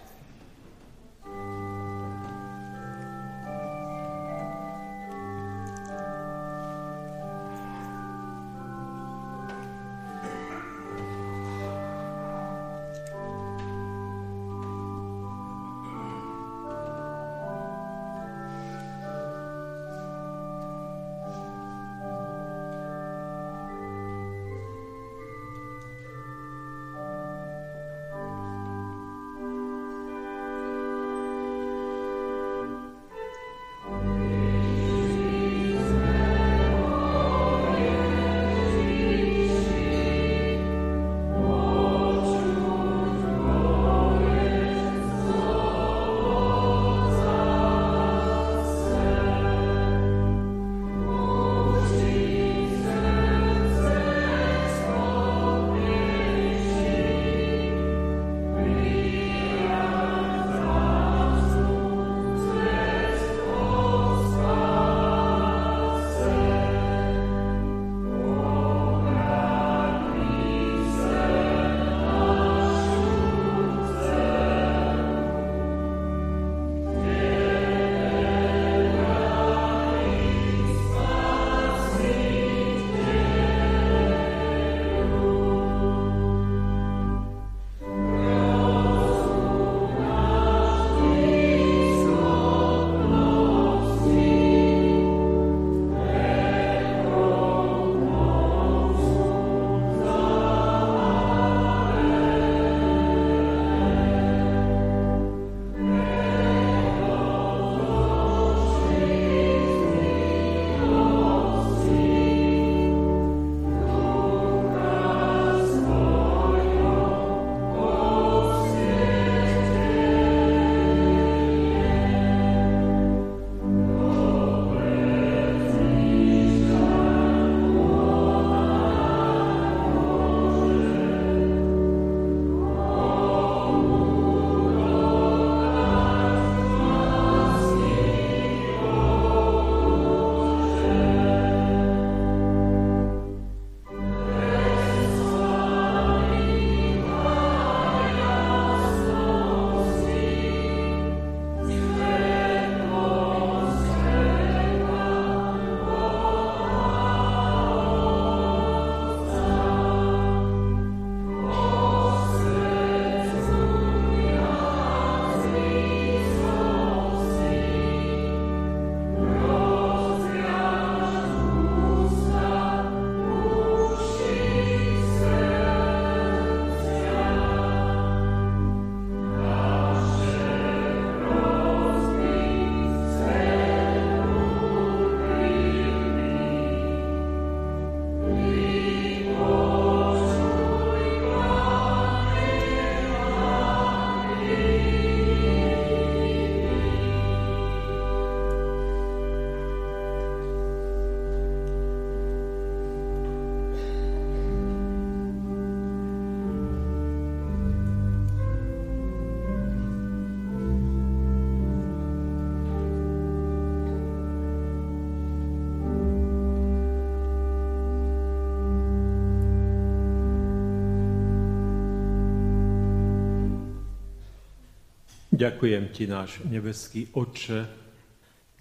Ďakujem 225.43 225.91
ti, 225.91 226.08
náš 226.08 226.39
nebeský 226.47 227.12
Otče, 227.19 227.67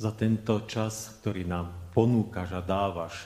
za 0.02 0.10
tento 0.18 0.66
čas, 0.66 1.14
ktorý 1.22 1.46
nám 1.46 1.94
ponúkaš 1.94 2.58
a 2.58 2.62
dávaš. 2.66 3.22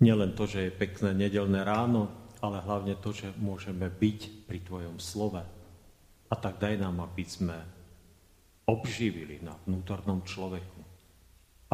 Nielen 0.00 0.32
to, 0.32 0.48
že 0.48 0.64
je 0.64 0.72
pekné 0.72 1.12
nedelné 1.12 1.60
ráno, 1.60 2.08
ale 2.40 2.64
hlavne 2.64 2.96
to, 2.96 3.12
že 3.12 3.36
môžeme 3.36 3.92
byť 3.92 4.48
pri 4.48 4.56
Tvojom 4.64 4.96
slove. 4.96 5.44
A 6.32 6.34
tak 6.40 6.56
daj 6.56 6.80
nám, 6.80 7.04
aby 7.04 7.28
sme 7.28 7.60
obživili 8.72 9.44
na 9.44 9.52
vnútornom 9.68 10.24
človeku 10.24 10.80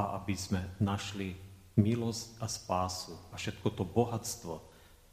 a 0.02 0.18
aby 0.18 0.34
sme 0.34 0.82
našli 0.82 1.30
milosť 1.78 2.42
a 2.42 2.50
spásu 2.50 3.14
a 3.30 3.38
všetko 3.38 3.70
to 3.70 3.86
bohatstvo 3.86 4.54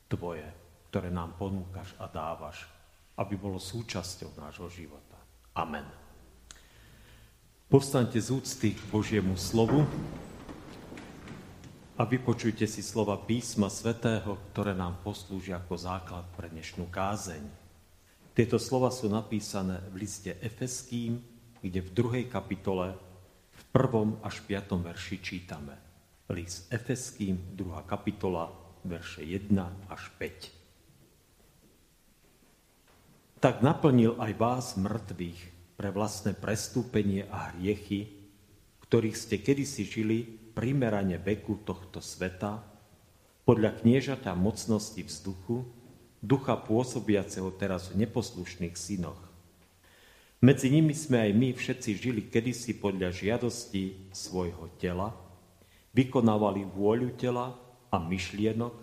Tvoje, 0.09 0.49
ktoré 0.89 1.13
nám 1.13 1.37
ponúkaš 1.37 1.93
a 2.01 2.09
dávaš, 2.09 2.65
aby 3.21 3.37
bolo 3.37 3.61
súčasťou 3.61 4.33
nášho 4.33 4.65
života. 4.73 5.22
Amen. 5.53 5.85
Povstaňte 7.69 8.17
z 8.17 8.29
úcty 8.33 8.73
k 8.73 8.81
Božiemu 8.89 9.37
slovu 9.37 9.85
a 11.93 12.01
vypočujte 12.09 12.65
si 12.65 12.81
slova 12.81 13.21
písma 13.21 13.69
svätého, 13.69 14.41
ktoré 14.49 14.73
nám 14.73 15.05
poslúžia 15.05 15.61
ako 15.61 15.77
základ 15.77 16.25
pre 16.33 16.49
dnešnú 16.49 16.89
kázeň. 16.89 17.45
Tieto 18.33 18.57
slova 18.57 18.89
sú 18.89 19.13
napísané 19.13 19.77
v 19.93 20.01
liste 20.01 20.33
Efeským, 20.41 21.21
kde 21.61 21.85
v 21.85 21.89
druhej 21.93 22.25
kapitole 22.33 22.97
v 23.53 23.63
prvom 23.69 24.17
až 24.25 24.41
piatom 24.49 24.81
verši 24.81 25.21
čítame. 25.21 25.77
List 26.33 26.65
Efeským, 26.73 27.53
druhá 27.53 27.85
kapitola, 27.85 28.49
verše 28.89 29.21
1 29.21 29.53
až 29.85 30.09
5. 30.17 30.62
Tak 33.43 33.59
naplnil 33.59 34.15
aj 34.23 34.31
vás 34.39 34.65
mŕtvych 34.79 35.75
pre 35.75 35.91
vlastné 35.91 36.31
prestúpenie 36.31 37.27
a 37.27 37.51
hriechy, 37.51 38.07
ktorých 38.87 39.19
ste 39.19 39.35
kedysi 39.35 39.83
žili 39.83 40.23
primerane 40.55 41.19
veku 41.19 41.59
tohto 41.67 41.99
sveta, 41.99 42.63
podľa 43.43 43.83
kniežaťa 43.83 44.31
mocnosti 44.39 45.03
vzduchu, 45.03 45.67
ducha 46.23 46.55
pôsobiaceho 46.55 47.51
teraz 47.59 47.91
v 47.91 48.07
neposlušných 48.07 48.79
synoch. 48.79 49.19
Medzi 50.39 50.71
nimi 50.71 50.95
sme 50.95 51.27
aj 51.27 51.31
my 51.35 51.51
všetci 51.51 51.99
žili 51.99 52.31
kedysi 52.31 52.79
podľa 52.79 53.11
žiadosti 53.11 54.07
svojho 54.15 54.71
tela, 54.79 55.11
vykonávali 55.91 56.63
vôľu 56.63 57.19
tela 57.19 57.59
a 57.91 57.99
myšlienok 57.99 58.75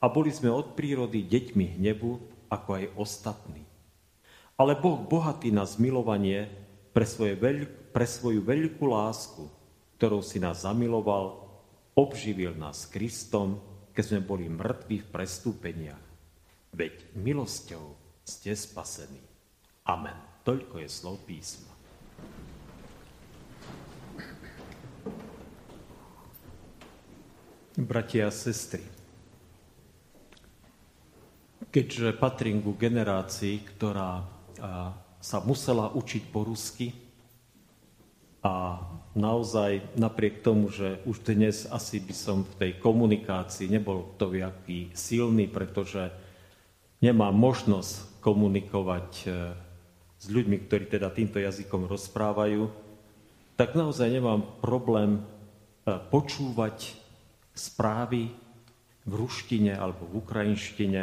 a 0.00 0.08
boli 0.08 0.32
sme 0.32 0.48
od 0.48 0.72
prírody 0.72 1.28
deťmi 1.28 1.76
hnebu, 1.76 2.10
ako 2.48 2.68
aj 2.80 2.84
ostatní. 2.96 3.61
Ale 4.60 4.76
Boh 4.76 5.00
bohatý 5.00 5.48
na 5.50 5.64
zmilovanie 5.64 6.48
pre, 6.92 7.08
svoje 7.08 7.34
veľ, 7.34 7.90
pre 7.90 8.04
svoju 8.04 8.44
veľkú 8.44 8.84
lásku, 8.84 9.48
ktorou 9.96 10.20
si 10.20 10.38
nás 10.38 10.68
zamiloval, 10.68 11.40
obživil 11.96 12.56
nás 12.56 12.84
Kristom, 12.88 13.60
keď 13.92 14.04
sme 14.04 14.20
boli 14.24 14.46
mŕtvi 14.48 15.04
v 15.04 15.10
prestúpeniach. 15.12 16.04
Veď 16.72 17.16
milosťou 17.16 17.96
ste 18.24 18.56
spasení. 18.56 19.20
Amen. 19.84 20.16
Toľko 20.42 20.80
je 20.80 20.88
slov 20.88 21.20
písma. 21.28 21.70
Bratia 27.72 28.28
a 28.28 28.32
sestry, 28.32 28.84
keďže 31.72 32.12
patrím 32.20 32.60
ku 32.60 32.76
generácii, 32.76 33.64
ktorá 33.64 34.41
sa 35.22 35.38
musela 35.42 35.90
učiť 35.90 36.22
po 36.30 36.46
rusky 36.46 36.94
a 38.42 38.82
naozaj 39.14 39.94
napriek 39.94 40.42
tomu, 40.42 40.66
že 40.66 40.98
už 41.06 41.22
dnes 41.22 41.68
asi 41.70 42.02
by 42.02 42.14
som 42.14 42.42
v 42.42 42.54
tej 42.58 42.72
komunikácii 42.82 43.70
nebol 43.70 44.18
to 44.18 44.34
jaký 44.34 44.90
silný, 44.98 45.46
pretože 45.46 46.10
nemám 46.98 47.30
možnosť 47.30 48.18
komunikovať 48.18 49.08
e, 49.22 49.26
s 50.18 50.26
ľuďmi, 50.26 50.56
ktorí 50.66 50.90
teda 50.90 51.10
týmto 51.14 51.38
jazykom 51.38 51.86
rozprávajú, 51.86 52.66
tak 53.54 53.78
naozaj 53.78 54.10
nemám 54.10 54.42
problém 54.58 55.18
e, 55.18 55.22
počúvať 56.10 56.98
správy 57.54 58.32
v 59.06 59.12
ruštine 59.12 59.74
alebo 59.74 60.06
v 60.10 60.18
ukrajinštine 60.18 61.02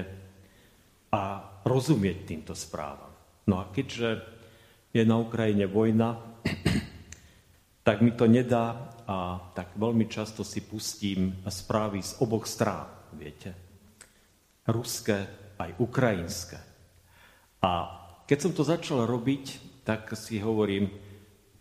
a 1.11 1.23
rozumieť 1.63 2.17
týmto 2.25 2.51
správam. 2.55 3.08
No 3.49 3.65
a 3.65 3.73
keďže 3.73 4.21
je 4.93 5.01
na 5.01 5.17
Ukrajine 5.17 5.65
vojna, 5.65 6.21
tak 7.87 8.05
mi 8.05 8.13
to 8.13 8.29
nedá 8.29 8.93
a 9.09 9.41
tak 9.57 9.73
veľmi 9.73 10.05
často 10.05 10.45
si 10.45 10.61
pustím 10.61 11.41
správy 11.49 12.05
z 12.05 12.21
oboch 12.21 12.45
strán, 12.45 12.85
viete. 13.17 13.57
Ruské 14.69 15.25
aj 15.57 15.81
ukrajinské. 15.81 16.59
A 17.65 17.71
keď 18.29 18.37
som 18.37 18.53
to 18.53 18.61
začal 18.61 19.09
robiť, 19.09 19.45
tak 19.81 20.13
si 20.13 20.37
hovorím, 20.37 20.93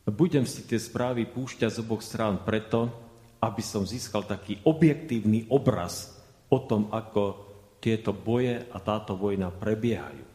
budem 0.05 0.45
si 0.45 0.69
tie 0.69 0.77
správy 0.77 1.25
púšťať 1.25 1.73
z 1.73 1.81
oboch 1.81 2.05
strán 2.05 2.45
preto, 2.45 2.93
aby 3.41 3.65
som 3.65 3.89
získal 3.89 4.29
taký 4.29 4.61
objektívny 4.69 5.49
obraz 5.49 6.21
o 6.53 6.61
tom, 6.61 6.93
ako 6.93 7.49
tieto 7.81 8.13
boje 8.13 8.69
a 8.69 8.77
táto 8.85 9.17
vojna 9.17 9.49
prebiehajú. 9.49 10.28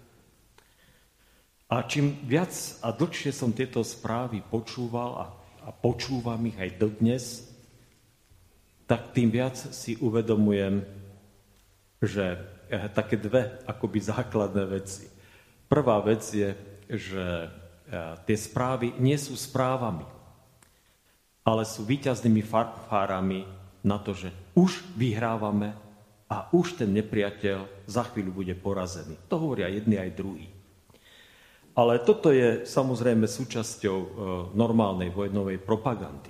A 1.70 1.86
čím 1.88 2.20
viac 2.28 2.52
a 2.84 2.92
dlhšie 2.92 3.32
som 3.34 3.56
tieto 3.56 3.82
správy 3.82 4.44
počúval 4.46 5.12
a 5.18 5.26
a 5.64 5.70
počúvam 5.72 6.40
ich 6.44 6.60
aj 6.60 6.72
dodnes, 6.76 7.48
tak 8.84 9.16
tým 9.16 9.32
viac 9.32 9.56
si 9.56 9.96
uvedomujem, 9.96 10.84
že 12.04 12.36
eh, 12.68 12.92
také 12.92 13.16
dve 13.16 13.64
akoby 13.64 14.00
základné 14.04 14.64
veci. 14.68 15.08
Prvá 15.72 16.04
vec 16.04 16.24
je, 16.28 16.52
že 16.92 17.48
eh, 17.48 17.50
tie 18.28 18.38
správy 18.38 19.00
nie 19.00 19.16
sú 19.16 19.40
správami, 19.40 20.04
ale 21.48 21.64
sú 21.64 21.88
výťaznými 21.88 22.44
fárami 22.92 23.48
na 23.84 24.00
to, 24.00 24.16
že 24.16 24.32
už 24.56 24.84
vyhrávame 24.96 25.76
a 26.28 26.52
už 26.52 26.84
ten 26.84 26.92
nepriateľ 26.92 27.88
za 27.88 28.04
chvíľu 28.12 28.44
bude 28.44 28.56
porazený. 28.56 29.16
To 29.32 29.40
hovoria 29.40 29.72
jedni 29.72 30.00
aj 30.00 30.12
druhí. 30.16 30.48
Ale 31.74 31.98
toto 32.06 32.30
je 32.30 32.70
samozrejme 32.70 33.26
súčasťou 33.26 33.98
e, 33.98 34.08
normálnej 34.54 35.10
vojnovej 35.10 35.58
propagandy. 35.58 36.30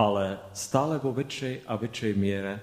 Ale 0.00 0.40
stále 0.56 0.96
vo 0.96 1.12
väčšej 1.12 1.68
a 1.68 1.76
väčšej 1.76 2.12
miere 2.16 2.54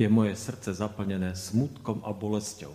je 0.00 0.08
moje 0.08 0.32
srdce 0.32 0.72
zaplnené 0.72 1.36
smutkom 1.36 2.00
a 2.08 2.10
bolesťou. 2.16 2.72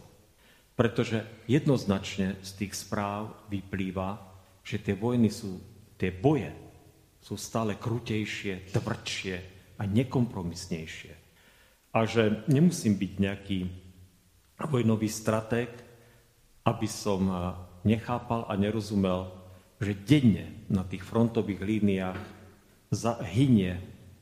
Pretože 0.78 1.26
jednoznačne 1.50 2.38
z 2.46 2.52
tých 2.54 2.78
správ 2.78 3.34
vyplýva, 3.50 4.22
že 4.62 4.78
tie 4.78 4.94
vojny 4.94 5.34
sú, 5.34 5.58
tie 5.98 6.14
boje 6.14 6.54
sú 7.18 7.34
stále 7.34 7.82
krutejšie, 7.82 8.70
tvrdšie 8.78 9.36
a 9.82 9.90
nekompromisnejšie. 9.90 11.14
A 11.98 12.06
že 12.06 12.46
nemusím 12.46 12.94
byť 12.94 13.12
nejaký 13.18 13.60
vojnový 14.70 15.10
stratég, 15.10 15.70
aby 16.62 16.88
som 16.88 17.26
e, 17.26 17.36
nechápal 17.84 18.48
a 18.48 18.56
nerozumel, 18.56 19.32
že 19.80 19.96
denne 19.96 20.64
na 20.72 20.88
tých 20.88 21.04
frontových 21.04 21.62
líniách 21.62 22.20
hynie 23.28 23.80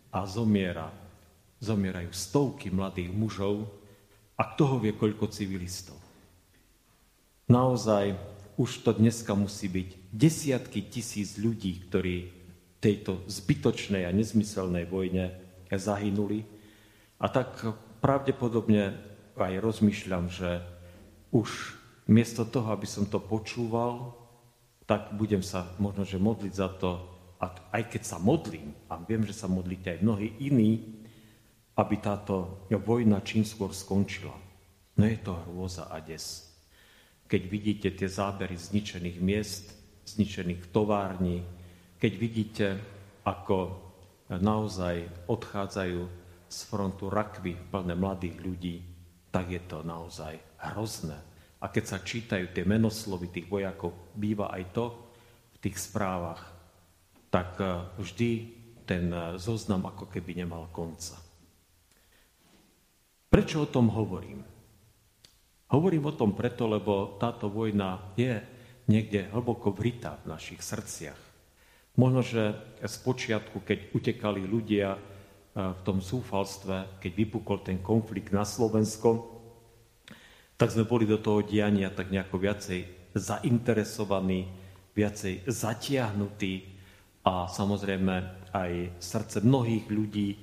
a 0.09 0.25
zomiera. 0.25 0.89
Zomierajú 1.61 2.09
stovky 2.09 2.73
mladých 2.73 3.13
mužov 3.13 3.69
a 4.33 4.49
kto 4.57 4.63
ho 4.65 4.77
vie, 4.81 4.97
koľko 4.97 5.29
civilistov. 5.29 5.97
Naozaj 7.45 8.17
už 8.57 8.81
to 8.81 8.97
dneska 8.97 9.37
musí 9.37 9.69
byť 9.69 9.89
desiatky 10.09 10.89
tisíc 10.89 11.37
ľudí, 11.37 11.85
ktorí 11.85 12.33
tejto 12.81 13.21
zbytočnej 13.29 14.09
a 14.09 14.11
nezmyselnej 14.15 14.89
vojne 14.89 15.37
zahynuli. 15.69 16.41
A 17.21 17.29
tak 17.29 17.61
pravdepodobne 18.01 18.97
aj 19.37 19.53
rozmýšľam, 19.61 20.25
že 20.33 20.65
už 21.29 21.77
Miesto 22.09 22.47
toho, 22.47 22.73
aby 22.73 22.89
som 22.89 23.05
to 23.05 23.21
počúval, 23.21 24.17
tak 24.89 25.13
budem 25.13 25.45
sa 25.45 25.69
možno, 25.77 26.03
že 26.03 26.17
modliť 26.17 26.53
za 26.53 26.69
to, 26.75 26.99
a 27.41 27.49
aj 27.73 27.83
keď 27.89 28.01
sa 28.05 28.17
modlím, 28.21 28.73
a 28.89 28.97
viem, 29.01 29.25
že 29.25 29.33
sa 29.33 29.49
modlíte 29.49 29.97
aj 29.97 30.03
mnohí 30.05 30.29
iní, 30.41 31.01
aby 31.77 31.95
táto 31.97 32.67
vojna 32.69 33.23
čím 33.25 33.41
skôr 33.47 33.71
skončila. 33.73 34.35
No 34.99 35.03
je 35.07 35.17
to 35.17 35.33
hrôza 35.47 35.87
a 35.89 35.97
des. 36.03 36.45
Keď 37.31 37.41
vidíte 37.47 37.89
tie 37.95 38.09
zábery 38.11 38.59
zničených 38.59 39.17
miest, 39.23 39.71
zničených 40.05 40.67
tovární, 40.69 41.41
keď 41.97 42.13
vidíte, 42.19 42.67
ako 43.23 43.79
naozaj 44.27 45.07
odchádzajú 45.31 46.01
z 46.51 46.59
frontu 46.67 47.07
rakvy 47.07 47.55
plné 47.71 47.95
mladých 47.95 48.37
ľudí, 48.43 48.75
tak 49.31 49.47
je 49.47 49.61
to 49.63 49.79
naozaj 49.87 50.35
hrozné. 50.59 51.15
A 51.61 51.69
keď 51.69 51.83
sa 51.85 52.01
čítajú 52.01 52.49
tie 52.49 52.65
menoslovy 52.65 53.29
tých 53.29 53.45
vojakov, 53.45 53.93
býva 54.17 54.49
aj 54.49 54.63
to, 54.73 54.85
tých 55.61 55.77
správach, 55.77 56.41
tak 57.29 57.61
e, 57.61 57.85
vždy 58.01 58.29
ten 58.83 59.13
e, 59.13 59.37
zoznam 59.37 59.85
ako 59.85 60.09
keby 60.09 60.41
nemal 60.41 60.67
konca. 60.73 61.21
Prečo 63.31 63.63
o 63.63 63.71
tom 63.71 63.93
hovorím? 63.93 64.43
Hovorím 65.71 66.11
o 66.11 66.17
tom 66.17 66.35
preto, 66.35 66.67
lebo 66.67 67.15
táto 67.15 67.47
vojna 67.47 68.11
je 68.19 68.41
niekde 68.91 69.31
hlboko 69.31 69.71
vrytá 69.71 70.19
v 70.25 70.35
našich 70.35 70.59
srdciach. 70.59 71.21
Možno, 71.95 72.25
že 72.25 72.57
z 72.83 72.95
počiatku, 73.05 73.63
keď 73.63 73.95
utekali 73.95 74.43
ľudia 74.43 74.97
e, 74.97 74.99
v 75.55 75.79
tom 75.85 76.01
súfalstve, 76.01 76.99
keď 76.99 77.11
vypukol 77.15 77.61
ten 77.61 77.79
konflikt 77.79 78.33
na 78.33 78.43
Slovensko, 78.43 79.40
tak 80.61 80.69
sme 80.69 80.85
boli 80.85 81.09
do 81.09 81.17
toho 81.17 81.41
diania 81.41 81.89
tak 81.89 82.13
nejako 82.13 82.37
viacej 82.37 83.09
zainteresovaní, 83.17 84.45
viacej 84.93 85.49
zatiahnutí 85.49 86.53
a 87.25 87.49
samozrejme 87.49 88.13
aj 88.53 89.01
srdce 89.01 89.41
mnohých 89.41 89.89
ľudí 89.89 90.37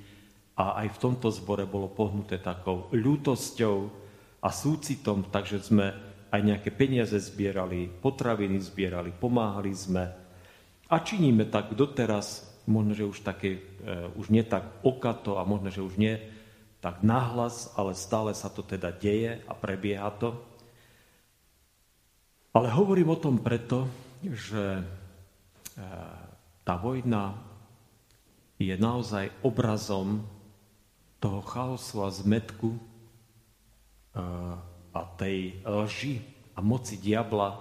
a 0.59 0.83
aj 0.83 0.99
v 0.99 1.01
tomto 1.07 1.31
zbore 1.31 1.71
bolo 1.71 1.87
pohnuté 1.87 2.43
takou 2.43 2.91
ľútosťou, 2.91 4.09
a 4.39 4.49
súcitom, 4.55 5.27
takže 5.27 5.67
sme 5.67 5.87
aj 6.31 6.41
nejaké 6.45 6.71
peniaze 6.71 7.17
zbierali, 7.19 7.89
potraviny 7.89 8.61
zbierali, 8.63 9.11
pomáhali 9.11 9.73
sme. 9.75 10.05
A 10.89 10.97
činíme 11.03 11.49
tak 11.51 11.75
doteraz, 11.75 12.47
možno, 12.69 12.93
že 12.95 13.05
už, 13.09 13.25
také, 13.25 13.65
e, 13.83 14.13
už 14.15 14.31
nie 14.31 14.45
tak 14.45 14.85
okato 14.85 15.41
a 15.41 15.43
možno, 15.43 15.73
že 15.73 15.83
už 15.83 15.97
nie 15.99 16.21
tak 16.79 17.03
nahlas, 17.03 17.75
ale 17.75 17.95
stále 17.99 18.33
sa 18.35 18.47
to 18.51 18.63
teda 18.63 18.95
deje 18.95 19.43
a 19.47 19.53
prebieha 19.55 20.11
to. 20.15 20.39
Ale 22.55 22.71
hovorím 22.71 23.15
o 23.15 23.19
tom 23.19 23.39
preto, 23.43 23.87
že 24.23 24.81
e, 24.81 24.85
tá 26.63 26.75
vojna 26.79 27.39
je 28.59 28.75
naozaj 28.75 29.31
obrazom 29.47 30.27
toho 31.19 31.43
chaosu 31.47 32.03
a 32.03 32.11
zmetku, 32.11 32.79
a 34.93 35.01
tej 35.15 35.63
lži 35.63 36.19
a 36.57 36.65
moci 36.65 36.99
diabla, 36.99 37.55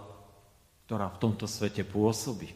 ktorá 0.88 1.12
v 1.14 1.22
tomto 1.22 1.46
svete 1.46 1.86
pôsobí. 1.86 2.50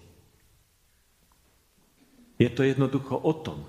Je 2.41 2.49
to 2.49 2.66
jednoducho 2.66 3.22
o 3.22 3.34
tom, 3.38 3.62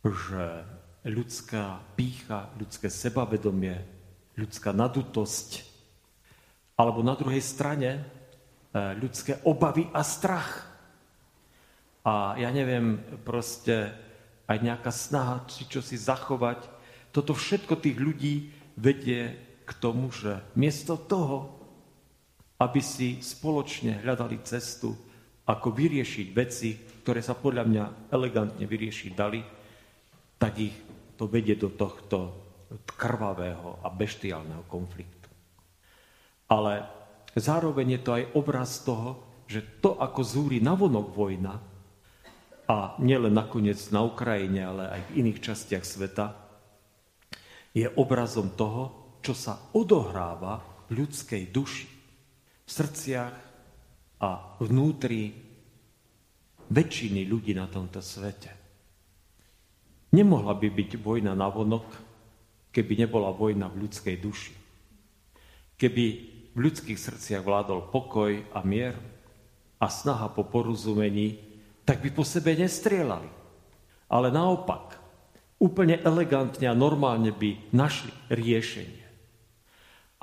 že 0.00 0.64
ľudská 1.04 1.84
pícha, 1.94 2.48
ľudské 2.56 2.88
sebavedomie, 2.88 3.76
ľudská 4.40 4.72
nadutosť, 4.72 5.62
alebo 6.74 7.04
na 7.04 7.14
druhej 7.14 7.44
strane 7.44 7.90
e, 7.94 8.00
ľudské 8.98 9.38
obavy 9.44 9.86
a 9.92 10.02
strach. 10.02 10.64
A 12.04 12.36
ja 12.40 12.50
neviem, 12.50 13.00
proste 13.22 13.94
aj 14.48 14.58
nejaká 14.60 14.92
snaha, 14.92 15.44
či 15.48 15.68
čo 15.68 15.80
si 15.80 15.96
zachovať. 15.96 16.68
Toto 17.14 17.32
všetko 17.32 17.80
tých 17.80 17.96
ľudí 17.96 18.34
vedie 18.76 19.38
k 19.64 19.70
tomu, 19.80 20.12
že 20.12 20.40
miesto 20.58 20.98
toho, 20.98 21.64
aby 22.60 22.80
si 22.80 23.20
spoločne 23.20 24.04
hľadali 24.04 24.40
cestu, 24.44 24.92
ako 25.44 25.68
vyriešiť 25.72 26.28
veci, 26.32 26.76
ktoré 27.04 27.20
sa 27.20 27.36
podľa 27.36 27.64
mňa 27.68 27.84
elegantne 28.12 28.64
vyriešiť 28.64 29.12
dali, 29.12 29.40
tak 30.40 30.52
ich 30.60 30.76
to 31.14 31.30
vedie 31.30 31.54
do 31.54 31.70
tohto 31.72 32.34
krvavého 32.84 33.82
a 33.82 33.88
beštiálneho 33.90 34.66
konfliktu. 34.66 35.30
Ale 36.50 36.84
zároveň 37.34 37.98
je 37.98 38.00
to 38.02 38.10
aj 38.18 38.24
obraz 38.34 38.82
toho, 38.82 39.22
že 39.46 39.80
to, 39.80 39.96
ako 40.00 40.20
zúri 40.24 40.58
navonok 40.58 41.08
vojna, 41.12 41.54
a 42.64 42.96
nielen 42.96 43.36
nakoniec 43.36 43.76
na 43.92 44.00
Ukrajine, 44.00 44.64
ale 44.64 44.84
aj 44.88 45.00
v 45.12 45.14
iných 45.20 45.38
častiach 45.44 45.84
sveta, 45.84 46.26
je 47.76 47.84
obrazom 48.00 48.56
toho, 48.56 49.16
čo 49.20 49.36
sa 49.36 49.68
odohráva 49.76 50.64
v 50.88 51.04
ľudskej 51.04 51.52
duši, 51.52 51.88
v 52.64 52.70
srdciach 52.70 53.34
a 54.24 54.30
vnútri 54.64 55.28
väčšiny 56.72 57.28
ľudí 57.28 57.52
na 57.52 57.68
tomto 57.68 58.00
svete. 58.00 58.63
Nemohla 60.14 60.54
by 60.54 60.68
byť 60.70 60.90
vojna 61.02 61.34
na 61.34 61.50
vonok, 61.50 61.90
keby 62.70 63.02
nebola 63.02 63.34
vojna 63.34 63.66
v 63.66 63.86
ľudskej 63.86 64.16
duši. 64.22 64.54
Keby 65.74 66.04
v 66.54 66.58
ľudských 66.58 66.94
srdciach 66.94 67.42
vládol 67.42 67.90
pokoj 67.90 68.30
a 68.54 68.62
mier 68.62 68.94
a 69.82 69.90
snaha 69.90 70.30
po 70.30 70.46
porozumení, 70.46 71.42
tak 71.82 71.98
by 71.98 72.14
po 72.14 72.22
sebe 72.22 72.54
nestrielali. 72.54 73.26
Ale 74.06 74.30
naopak, 74.30 75.02
úplne 75.58 75.98
elegantne 75.98 76.70
a 76.70 76.78
normálne 76.78 77.34
by 77.34 77.74
našli 77.74 78.14
riešenie. 78.30 79.02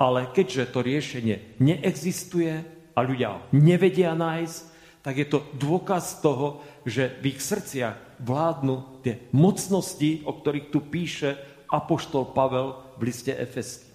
Ale 0.00 0.32
keďže 0.32 0.72
to 0.72 0.80
riešenie 0.80 1.60
neexistuje 1.60 2.64
a 2.96 2.98
ľudia 3.04 3.44
nevedia 3.52 4.16
nájsť, 4.16 4.58
tak 5.04 5.18
je 5.18 5.26
to 5.28 5.44
dôkaz 5.58 6.22
toho, 6.24 6.62
že 6.88 7.18
v 7.20 7.34
ich 7.36 7.40
srdciach 7.42 8.11
vládnu 8.22 9.02
tie 9.02 9.28
mocnosti, 9.34 10.22
o 10.22 10.38
ktorých 10.38 10.70
tu 10.70 10.80
píše 10.86 11.34
Apoštol 11.68 12.30
Pavel 12.30 12.78
v 12.96 13.02
liste 13.02 13.34
Efesky. 13.34 13.90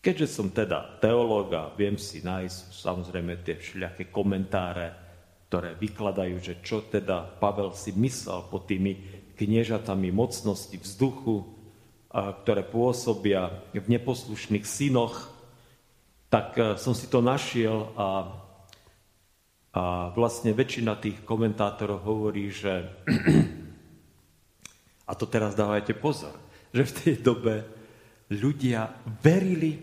Keďže 0.00 0.28
som 0.30 0.54
teda 0.54 1.02
teológ 1.02 1.50
a 1.50 1.74
viem 1.74 1.98
si 1.98 2.22
nájsť 2.22 2.78
samozrejme 2.78 3.42
tie 3.42 3.58
všelijaké 3.58 4.06
komentáre, 4.14 4.94
ktoré 5.50 5.74
vykladajú, 5.74 6.36
že 6.38 6.54
čo 6.62 6.86
teda 6.86 7.26
Pavel 7.42 7.74
si 7.74 7.90
myslel 7.90 8.46
pod 8.46 8.70
tými 8.70 9.02
kniežatami 9.34 10.14
mocnosti 10.14 10.78
vzduchu, 10.78 11.42
ktoré 12.16 12.62
pôsobia 12.62 13.66
v 13.74 13.86
neposlušných 13.98 14.64
synoch, 14.64 15.36
tak 16.30 16.58
e, 16.58 16.62
som 16.80 16.96
si 16.96 17.06
to 17.06 17.20
našiel 17.22 17.92
a, 17.94 18.06
a 19.76 20.08
vlastne 20.16 20.56
väčšina 20.56 20.96
tých 20.96 21.20
komentátorov 21.28 22.00
hovorí, 22.00 22.48
že 22.48 22.88
a 25.10 25.12
to 25.12 25.28
teraz 25.28 25.52
dávajte 25.52 25.92
pozor, 25.92 26.32
že 26.72 26.88
v 26.88 26.96
tej 26.96 27.14
dobe 27.20 27.54
ľudia 28.32 28.96
verili, 29.20 29.76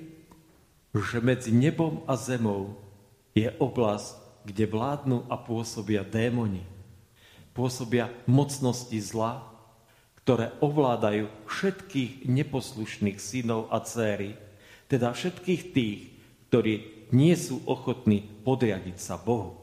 že 0.98 1.22
medzi 1.22 1.54
nebom 1.54 2.02
a 2.10 2.18
zemou 2.18 2.74
je 3.38 3.54
oblasť, 3.62 4.42
kde 4.50 4.66
vládnu 4.66 5.30
a 5.30 5.38
pôsobia 5.38 6.02
démoni. 6.02 6.66
Pôsobia 7.54 8.10
mocnosti 8.26 8.98
zla, 8.98 9.46
ktoré 10.26 10.58
ovládajú 10.58 11.30
všetkých 11.46 12.26
neposlušných 12.26 13.22
synov 13.22 13.70
a 13.70 13.78
céry, 13.86 14.34
teda 14.90 15.14
všetkých 15.14 15.62
tých, 15.70 16.18
ktorí 16.50 16.74
nie 17.14 17.38
sú 17.38 17.62
ochotní 17.70 18.26
podriadiť 18.42 18.98
sa 18.98 19.22
Bohu. 19.22 19.63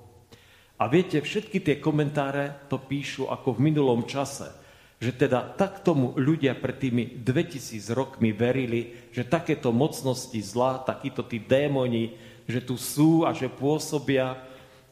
A 0.80 0.88
viete, 0.88 1.20
všetky 1.20 1.60
tie 1.60 1.76
komentáre 1.76 2.64
to 2.72 2.80
píšu 2.80 3.28
ako 3.28 3.52
v 3.52 3.68
minulom 3.68 4.08
čase, 4.08 4.48
že 4.96 5.12
teda 5.12 5.52
tak 5.52 5.84
tomu 5.84 6.16
ľudia 6.16 6.56
pred 6.56 6.80
tými 6.80 7.20
2000 7.20 7.92
rokmi 7.92 8.32
verili, 8.32 9.12
že 9.12 9.28
takéto 9.28 9.76
mocnosti 9.76 10.40
zla, 10.40 10.80
takíto 10.80 11.20
tí 11.28 11.36
démoni, 11.36 12.16
že 12.48 12.64
tu 12.64 12.80
sú 12.80 13.28
a 13.28 13.36
že 13.36 13.52
pôsobia 13.52 14.40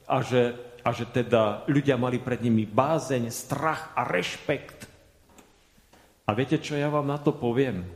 a 0.04 0.20
že, 0.20 0.60
a 0.84 0.92
že 0.92 1.08
teda 1.08 1.64
ľudia 1.64 1.96
mali 1.96 2.20
pred 2.20 2.44
nimi 2.44 2.68
bázeň, 2.68 3.32
strach 3.32 3.96
a 3.96 4.04
rešpekt. 4.04 4.84
A 6.28 6.36
viete, 6.36 6.60
čo 6.60 6.76
ja 6.76 6.92
vám 6.92 7.08
na 7.08 7.16
to 7.16 7.32
poviem? 7.32 7.88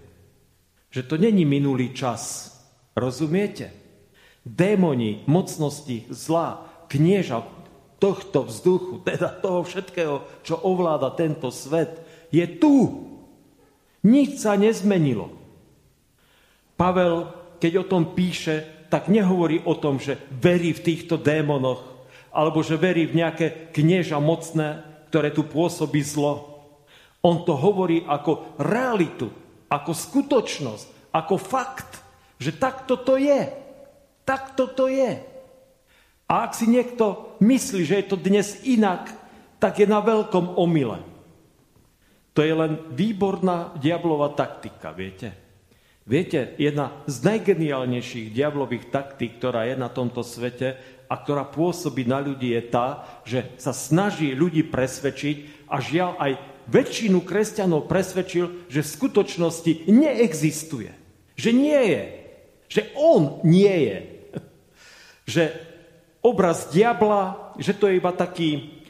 Že 0.88 1.02
to 1.04 1.14
není 1.20 1.44
minulý 1.44 1.92
čas. 1.92 2.52
Rozumiete? 2.96 3.72
Démoni, 4.44 5.24
mocnosti, 5.28 6.08
zla, 6.08 6.64
knieža 6.88 7.61
tohto 8.02 8.50
vzduchu, 8.50 9.06
teda 9.06 9.30
toho 9.38 9.62
všetkého, 9.62 10.42
čo 10.42 10.58
ovláda 10.58 11.14
tento 11.14 11.54
svet, 11.54 12.02
je 12.34 12.42
tu. 12.58 13.06
Nič 14.02 14.42
sa 14.42 14.58
nezmenilo. 14.58 15.30
Pavel, 16.74 17.30
keď 17.62 17.72
o 17.78 17.84
tom 17.86 18.18
píše, 18.18 18.66
tak 18.90 19.06
nehovorí 19.06 19.62
o 19.62 19.78
tom, 19.78 20.02
že 20.02 20.18
verí 20.34 20.74
v 20.74 20.82
týchto 20.82 21.14
démonoch, 21.14 21.86
alebo 22.34 22.66
že 22.66 22.74
verí 22.74 23.06
v 23.06 23.22
nejaké 23.22 23.70
knieža 23.70 24.18
mocné, 24.18 24.82
ktoré 25.14 25.30
tu 25.30 25.46
pôsobí 25.46 26.02
zlo. 26.02 26.58
On 27.22 27.46
to 27.46 27.54
hovorí 27.54 28.02
ako 28.02 28.58
realitu, 28.58 29.30
ako 29.70 29.94
skutočnosť, 29.94 31.14
ako 31.14 31.38
fakt, 31.38 32.02
že 32.42 32.50
takto 32.58 32.98
to 32.98 33.14
je. 33.14 33.46
Takto 34.26 34.66
to 34.66 34.90
je. 34.90 35.22
A 36.26 36.48
ak 36.48 36.56
si 36.56 36.66
niekto 36.66 37.31
myslí, 37.42 37.82
že 37.82 37.98
je 38.00 38.06
to 38.06 38.16
dnes 38.16 38.62
inak, 38.62 39.10
tak 39.58 39.82
je 39.82 39.86
na 39.86 39.98
veľkom 39.98 40.54
omyle. 40.54 41.02
To 42.32 42.40
je 42.40 42.54
len 42.54 42.80
výborná 42.94 43.76
diablová 43.76 44.32
taktika, 44.32 44.94
viete? 44.94 45.36
Viete, 46.02 46.58
jedna 46.58 46.90
z 47.06 47.22
najgeniálnejších 47.22 48.34
diablových 48.34 48.90
taktík, 48.90 49.38
ktorá 49.38 49.70
je 49.70 49.78
na 49.78 49.86
tomto 49.86 50.26
svete 50.26 50.74
a 51.06 51.14
ktorá 51.14 51.46
pôsobí 51.46 52.02
na 52.02 52.18
ľudí, 52.18 52.50
je 52.58 52.62
tá, 52.66 53.06
že 53.22 53.46
sa 53.54 53.70
snaží 53.70 54.34
ľudí 54.34 54.66
presvedčiť 54.66 55.68
a 55.70 55.78
žiaľ 55.78 56.18
aj 56.18 56.32
väčšinu 56.66 57.22
kresťanov 57.22 57.86
presvedčil, 57.86 58.66
že 58.66 58.82
v 58.82 58.92
skutočnosti 58.98 59.86
neexistuje. 59.86 60.90
Že 61.38 61.50
nie 61.54 61.82
je. 61.94 62.02
Že 62.66 62.82
on 62.98 63.22
nie 63.46 63.76
je. 63.86 63.98
Že 65.38 65.42
obraz 66.22 66.70
diabla, 66.70 67.54
že 67.58 67.74
to 67.74 67.90
je 67.90 67.98
iba 67.98 68.14
taký, 68.14 68.80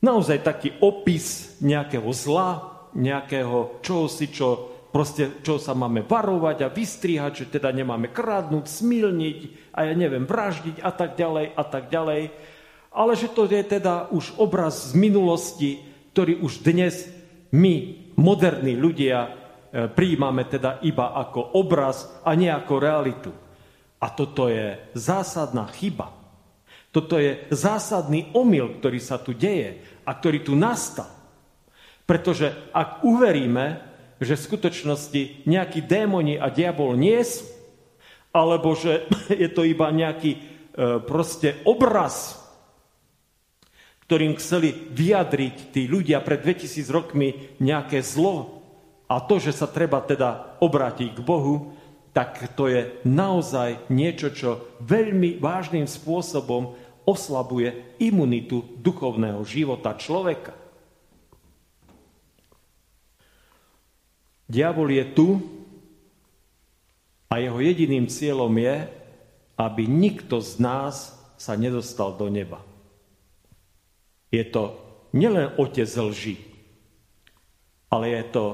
naozaj 0.00 0.42
taký 0.42 0.74
opis 0.80 1.56
nejakého 1.60 2.08
zla, 2.10 2.72
nejakého 2.96 3.80
čohosi, 3.84 4.28
čo 4.32 4.72
proste, 4.92 5.40
čo 5.40 5.56
sa 5.56 5.72
máme 5.72 6.04
varovať 6.04 6.68
a 6.68 6.72
vystrihať, 6.72 7.32
že 7.44 7.52
teda 7.58 7.72
nemáme 7.72 8.12
kradnúť, 8.12 8.68
smilniť 8.68 9.38
a 9.72 9.88
ja 9.88 9.94
neviem, 9.96 10.28
vraždiť 10.28 10.84
a 10.84 10.92
tak 10.92 11.16
ďalej 11.16 11.56
a 11.56 11.64
tak 11.64 11.88
ďalej. 11.88 12.22
Ale 12.92 13.12
že 13.16 13.32
to 13.32 13.48
je 13.48 13.64
teda 13.64 14.12
už 14.12 14.36
obraz 14.36 14.92
z 14.92 15.00
minulosti, 15.00 15.80
ktorý 16.12 16.44
už 16.44 16.60
dnes 16.60 17.08
my, 17.56 18.04
moderní 18.20 18.76
ľudia, 18.76 19.18
e, 19.24 19.28
prijímame 19.88 20.44
teda 20.44 20.84
iba 20.84 21.16
ako 21.16 21.56
obraz 21.56 22.04
a 22.20 22.36
nie 22.36 22.52
ako 22.52 22.74
realitu. 22.76 23.32
A 23.96 24.12
toto 24.12 24.52
je 24.52 24.76
zásadná 24.92 25.72
chyba. 25.72 26.21
Toto 26.92 27.16
je 27.16 27.48
zásadný 27.48 28.28
omyl, 28.36 28.78
ktorý 28.78 29.00
sa 29.00 29.16
tu 29.16 29.32
deje 29.32 29.80
a 30.04 30.12
ktorý 30.12 30.44
tu 30.44 30.52
nastal. 30.52 31.08
Pretože 32.04 32.52
ak 32.76 33.00
uveríme, 33.00 33.80
že 34.20 34.36
v 34.36 34.46
skutočnosti 34.52 35.48
nejakí 35.48 35.82
démoni 35.82 36.36
a 36.36 36.52
diabol 36.52 36.94
nie 36.94 37.18
sú, 37.24 37.48
alebo 38.36 38.76
že 38.76 39.08
je 39.42 39.48
to 39.48 39.64
iba 39.64 39.88
nejaký 39.88 40.36
e, 40.36 40.40
proste 41.02 41.64
obraz, 41.64 42.36
ktorým 44.04 44.36
chceli 44.36 44.76
vyjadriť 44.92 45.72
tí 45.72 45.88
ľudia 45.88 46.20
pred 46.20 46.44
2000 46.44 46.84
rokmi 46.92 47.56
nejaké 47.64 48.04
zlo 48.04 48.60
a 49.08 49.16
to, 49.24 49.40
že 49.40 49.56
sa 49.56 49.64
treba 49.64 50.04
teda 50.04 50.60
obrátiť 50.60 51.16
k 51.16 51.20
Bohu, 51.24 51.72
tak 52.12 52.52
to 52.52 52.68
je 52.68 52.92
naozaj 53.08 53.88
niečo, 53.88 54.28
čo 54.36 54.76
veľmi 54.84 55.40
vážnym 55.40 55.88
spôsobom 55.88 56.76
oslabuje 57.08 57.98
imunitu 57.98 58.62
duchovného 58.78 59.42
života 59.42 59.94
človeka. 59.98 60.54
Diabol 64.46 64.92
je 64.92 65.04
tu 65.16 65.28
a 67.32 67.40
jeho 67.40 67.58
jediným 67.58 68.06
cieľom 68.12 68.52
je, 68.52 68.76
aby 69.56 69.82
nikto 69.88 70.44
z 70.44 70.60
nás 70.60 71.16
sa 71.40 71.56
nedostal 71.56 72.14
do 72.20 72.28
neba. 72.28 72.60
Je 74.28 74.44
to 74.44 74.76
nielen 75.16 75.56
otec 75.56 75.88
lži, 75.88 76.36
ale 77.88 78.12
je 78.12 78.24
to 78.32 78.44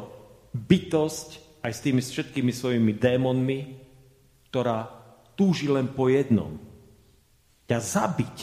bytosť 0.55 1.29
aj 1.63 1.73
s 1.75 1.83
tými 1.83 2.01
všetkými 2.03 2.53
svojimi 2.55 2.93
démonmi, 2.95 3.59
ktorá 4.51 4.87
túži 5.35 5.67
len 5.67 5.91
po 5.91 6.07
jednom. 6.11 6.59
Ťa 7.69 7.79
zabiť, 7.79 8.39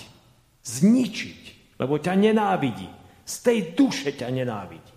zničiť, 0.61 1.41
lebo 1.81 1.97
ťa 1.97 2.13
nenávidí. 2.13 2.87
Z 3.25 3.35
tej 3.41 3.59
duše 3.73 4.13
ťa 4.13 4.29
nenávidí. 4.29 4.95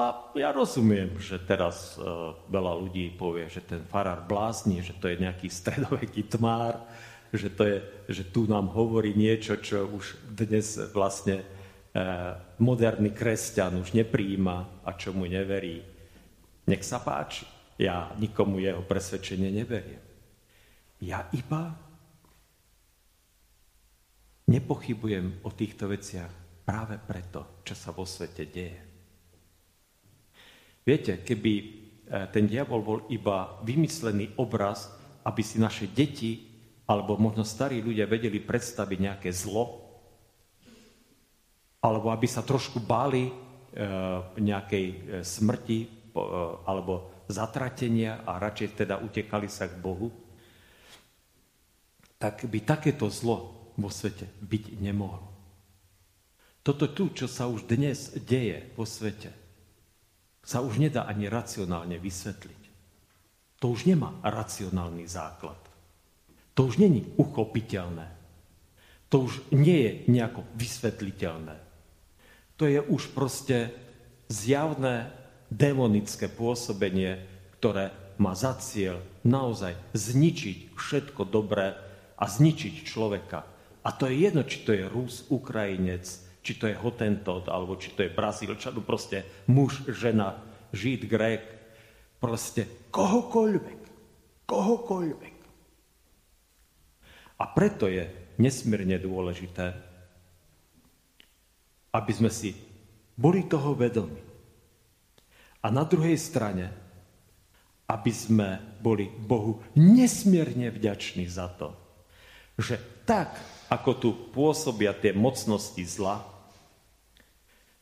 A 0.00 0.32
ja 0.32 0.48
rozumiem, 0.50 1.12
že 1.20 1.36
teraz 1.44 2.00
uh, 2.00 2.32
veľa 2.48 2.72
ľudí 2.82 3.12
povie, 3.14 3.52
že 3.52 3.60
ten 3.60 3.84
farár 3.84 4.24
blázni, 4.24 4.80
že 4.80 4.96
to 4.96 5.12
je 5.12 5.20
nejaký 5.20 5.52
stredoveký 5.52 6.24
tmár, 6.24 6.80
že, 7.30 7.52
to 7.52 7.62
je, 7.68 7.78
že 8.08 8.24
tu 8.32 8.48
nám 8.48 8.72
hovorí 8.72 9.12
niečo, 9.12 9.60
čo 9.60 9.86
už 9.86 10.34
dnes 10.34 10.80
vlastne 10.96 11.44
uh, 11.44 12.32
moderný 12.58 13.12
kresťan 13.12 13.76
už 13.76 13.92
nepríjima 13.92 14.82
a 14.82 14.90
čo 14.96 15.12
mu 15.12 15.28
neverí. 15.28 15.84
Nech 16.64 16.82
sa 16.82 16.98
páči. 16.98 17.44
Ja 17.76 18.12
nikomu 18.16 18.56
jeho 18.56 18.80
presvedčenie 18.80 19.52
neveriem. 19.52 20.09
Ja 21.00 21.28
iba 21.32 21.72
nepochybujem 24.50 25.46
o 25.46 25.50
týchto 25.54 25.88
veciach 25.88 26.64
práve 26.66 27.00
preto, 27.00 27.64
čo 27.64 27.72
sa 27.72 27.94
vo 27.94 28.04
svete 28.04 28.44
deje. 28.50 28.80
Viete, 30.84 31.22
keby 31.22 31.52
e, 31.56 31.64
ten 32.34 32.44
diabol 32.44 32.82
bol 32.82 33.00
iba 33.08 33.62
vymyslený 33.62 34.36
obraz, 34.42 34.90
aby 35.24 35.42
si 35.44 35.62
naše 35.62 35.88
deti 35.88 36.50
alebo 36.90 37.14
možno 37.14 37.46
starí 37.46 37.78
ľudia 37.78 38.10
vedeli 38.10 38.42
predstaviť 38.42 38.98
nejaké 38.98 39.30
zlo, 39.30 39.78
alebo 41.80 42.10
aby 42.12 42.26
sa 42.26 42.42
trošku 42.42 42.82
báli 42.82 43.30
e, 43.30 43.32
nejakej 44.42 44.84
e, 44.84 44.96
smrti 45.22 45.78
e, 45.80 45.88
alebo 46.66 47.24
zatratenia 47.30 48.26
a 48.26 48.42
radšej 48.42 48.68
teda 48.84 48.98
utekali 49.00 49.46
sa 49.46 49.70
k 49.70 49.78
Bohu, 49.78 50.10
tak 52.20 52.44
by 52.44 52.60
takéto 52.60 53.08
zlo 53.08 53.72
vo 53.80 53.88
svete 53.88 54.28
byť 54.44 54.76
nemohlo. 54.76 55.24
Toto 56.60 56.92
tu, 56.92 57.08
čo 57.16 57.24
sa 57.24 57.48
už 57.48 57.64
dnes 57.64 58.12
deje 58.20 58.68
vo 58.76 58.84
svete, 58.84 59.32
sa 60.44 60.60
už 60.60 60.76
nedá 60.76 61.08
ani 61.08 61.32
racionálne 61.32 61.96
vysvetliť. 61.96 62.62
To 63.64 63.72
už 63.72 63.88
nemá 63.88 64.12
racionálny 64.20 65.08
základ. 65.08 65.56
To 66.52 66.68
už 66.68 66.76
není 66.76 67.08
uchopiteľné. 67.16 68.08
To 69.08 69.24
už 69.24 69.40
nie 69.56 69.78
je 69.80 69.92
nejako 70.12 70.44
vysvetliteľné. 70.60 71.56
To 72.60 72.68
je 72.68 72.80
už 72.84 73.16
proste 73.16 73.72
zjavné 74.28 75.08
demonické 75.48 76.28
pôsobenie, 76.28 77.24
ktoré 77.56 77.90
má 78.20 78.36
za 78.36 78.52
cieľ 78.60 79.00
naozaj 79.24 79.72
zničiť 79.96 80.76
všetko 80.76 81.24
dobré 81.24 81.89
a 82.20 82.24
zničiť 82.28 82.84
človeka. 82.84 83.40
A 83.80 83.88
to 83.96 84.04
je 84.04 84.28
jedno, 84.28 84.44
či 84.44 84.60
to 84.60 84.76
je 84.76 84.84
Rus, 84.84 85.24
Ukrajinec, 85.32 86.04
či 86.44 86.52
to 86.60 86.68
je 86.68 86.76
Hotentot, 86.76 87.48
alebo 87.48 87.80
či 87.80 87.96
to 87.96 88.04
je 88.04 88.12
Brazílčan, 88.12 88.76
no 88.76 88.84
proste 88.84 89.24
muž, 89.48 89.88
žena, 89.88 90.36
žid, 90.76 91.08
grék, 91.08 91.44
proste 92.20 92.68
kohokoľvek, 92.92 93.80
kohokoľvek. 94.44 95.36
A 97.40 97.44
preto 97.56 97.88
je 97.88 98.04
nesmierne 98.36 99.00
dôležité, 99.00 99.72
aby 101.96 102.12
sme 102.12 102.28
si 102.28 102.52
boli 103.16 103.48
toho 103.48 103.72
vedomi. 103.72 104.20
A 105.60 105.68
na 105.68 105.84
druhej 105.84 106.16
strane, 106.20 106.72
aby 107.88 108.12
sme 108.12 108.60
boli 108.80 109.08
Bohu 109.08 109.60
nesmierne 109.76 110.72
vďační 110.72 111.28
za 111.28 111.52
to, 111.56 111.76
že 112.60 112.78
tak, 113.08 113.36
ako 113.72 113.90
tu 113.96 114.08
pôsobia 114.30 114.94
tie 114.94 115.16
mocnosti 115.16 115.82
zla, 115.82 116.22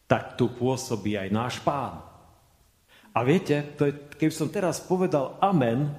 tak 0.09 0.41
tu 0.41 0.49
pôsobí 0.49 1.21
aj 1.21 1.29
náš 1.29 1.55
pán. 1.61 2.01
A 3.13 3.19
viete, 3.27 3.61
to 3.77 3.91
je, 3.91 3.93
keby 4.17 4.33
som 4.33 4.49
teraz 4.49 4.81
povedal 4.81 5.37
amen, 5.43 5.91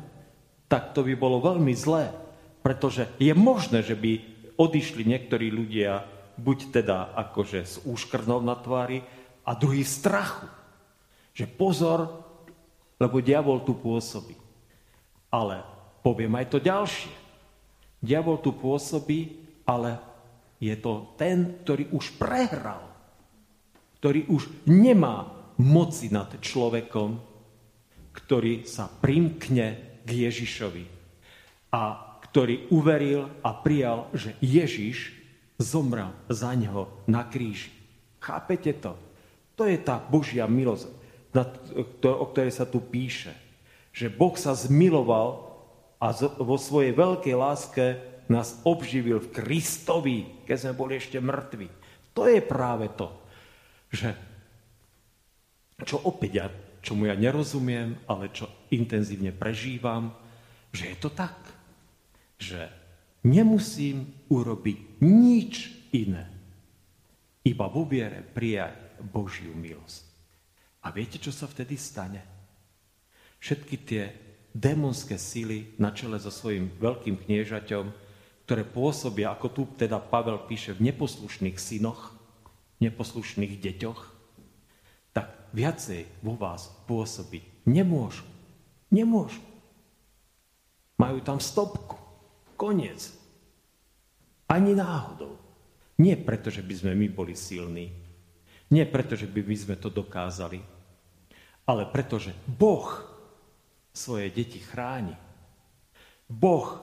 tak 0.69 0.93
to 0.93 1.05
by 1.05 1.13
bolo 1.17 1.41
veľmi 1.41 1.73
zlé, 1.73 2.13
pretože 2.61 3.09
je 3.21 3.33
možné, 3.33 3.81
že 3.85 3.97
by 3.97 4.21
odišli 4.57 5.05
niektorí 5.05 5.49
ľudia 5.49 6.05
buď 6.39 6.57
teda 6.71 7.13
akože 7.17 7.59
s 7.65 7.75
úškrnou 7.83 8.39
na 8.39 8.55
tvári 8.55 9.03
a 9.43 9.51
druhý 9.57 9.83
strachu. 9.83 10.47
Že 11.35 11.45
pozor, 11.55 11.99
lebo 12.99 13.23
diabol 13.23 13.63
tu 13.63 13.75
pôsobí. 13.75 14.35
Ale 15.31 15.61
poviem 16.03 16.33
aj 16.39 16.45
to 16.51 16.57
ďalšie. 16.59 17.28
Diabol 17.99 18.39
tu 18.39 18.55
pôsobí, 18.55 19.43
ale 19.67 19.99
je 20.59 20.75
to 20.79 21.13
ten, 21.19 21.63
ktorý 21.63 21.91
už 21.91 22.15
prehral 22.15 22.89
ktorý 23.99 24.31
už 24.31 24.47
nemá 24.71 25.27
moci 25.59 26.07
nad 26.07 26.31
človekom, 26.39 27.19
ktorý 28.15 28.63
sa 28.63 28.87
primkne 28.87 29.99
k 30.07 30.09
Ježišovi 30.27 30.85
a 31.75 32.15
ktorý 32.23 32.71
uveril 32.71 33.27
a 33.43 33.51
prijal, 33.59 34.07
že 34.15 34.39
Ježiš 34.39 35.11
zomrel 35.59 36.15
za 36.31 36.55
neho 36.55 36.87
na 37.11 37.27
kríži. 37.27 37.75
Chápete 38.23 38.71
to? 38.79 38.95
To 39.59 39.67
je 39.67 39.75
tá 39.75 39.99
Božia 39.99 40.47
milosť, 40.47 40.87
o 42.07 42.25
ktorej 42.31 42.55
sa 42.55 42.63
tu 42.63 42.79
píše. 42.79 43.35
Že 43.91 44.15
Boh 44.15 44.35
sa 44.39 44.55
zmiloval 44.55 45.48
a 45.99 46.15
vo 46.39 46.57
svojej 46.57 46.95
veľkej 46.95 47.35
láske 47.35 47.85
nás 48.31 48.63
obživil 48.63 49.19
v 49.19 49.31
Kristovi, 49.35 50.17
keď 50.47 50.57
sme 50.57 50.73
boli 50.73 50.95
ešte 50.95 51.19
mŕtvi. 51.19 51.67
To 52.15 52.25
je 52.25 52.39
práve 52.39 52.87
to 52.95 53.19
že 53.89 54.13
čo 55.81 55.97
opäť 56.05 56.31
ja 56.33 56.47
čomu 56.79 57.09
ja 57.11 57.15
nerozumiem, 57.17 57.99
ale 58.07 58.31
čo 58.31 58.47
intenzívne 58.71 59.35
prežívam, 59.35 60.15
že 60.71 60.95
je 60.95 60.97
to 61.01 61.11
tak, 61.11 61.35
že 62.39 62.71
nemusím 63.27 64.07
urobiť 64.31 65.03
nič 65.03 65.53
iné, 65.91 66.23
iba 67.43 67.65
vo 67.67 67.83
viere 67.83 68.23
prijať 68.23 69.03
Božiu 69.03 69.51
milosť. 69.51 70.03
A 70.87 70.95
viete, 70.95 71.19
čo 71.19 71.35
sa 71.35 71.51
vtedy 71.51 71.75
stane? 71.75 72.23
Všetky 73.43 73.75
tie 73.83 74.03
démonské 74.59 75.15
síly 75.15 75.71
na 75.79 75.95
čele 75.95 76.19
so 76.19 76.27
svojím 76.27 76.67
veľkým 76.83 77.15
kniežaťom, 77.15 77.87
ktoré 78.43 78.67
pôsobia, 78.67 79.31
ako 79.31 79.47
tu 79.47 79.61
teda 79.79 80.03
Pavel 80.03 80.43
píše, 80.43 80.75
v 80.75 80.91
neposlušných 80.91 81.55
synoch, 81.55 82.11
neposlušných 82.83 83.55
deťoch, 83.55 84.01
tak 85.15 85.31
viacej 85.55 86.03
vo 86.19 86.35
vás 86.35 86.67
pôsobiť 86.91 87.63
nemôžu. 87.63 88.27
Nemôžu. 88.91 89.39
Majú 90.99 91.23
tam 91.23 91.39
stopku. 91.39 91.95
Koniec. 92.59 93.15
Ani 94.51 94.75
náhodou. 94.75 95.39
Nie 95.95 96.19
preto, 96.19 96.51
že 96.51 96.59
by 96.59 96.73
sme 96.75 96.93
my 96.99 97.07
boli 97.07 97.37
silní. 97.37 97.93
Nie 98.67 98.83
preto, 98.83 99.15
že 99.15 99.29
by 99.29 99.39
my 99.45 99.55
sme 99.55 99.75
to 99.79 99.87
dokázali. 99.87 100.59
Ale 101.63 101.87
preto, 101.87 102.17
že 102.17 102.35
Boh 102.49 103.18
svoje 103.99 104.31
deti 104.31 104.63
chráni. 104.63 105.11
Boh 106.31 106.79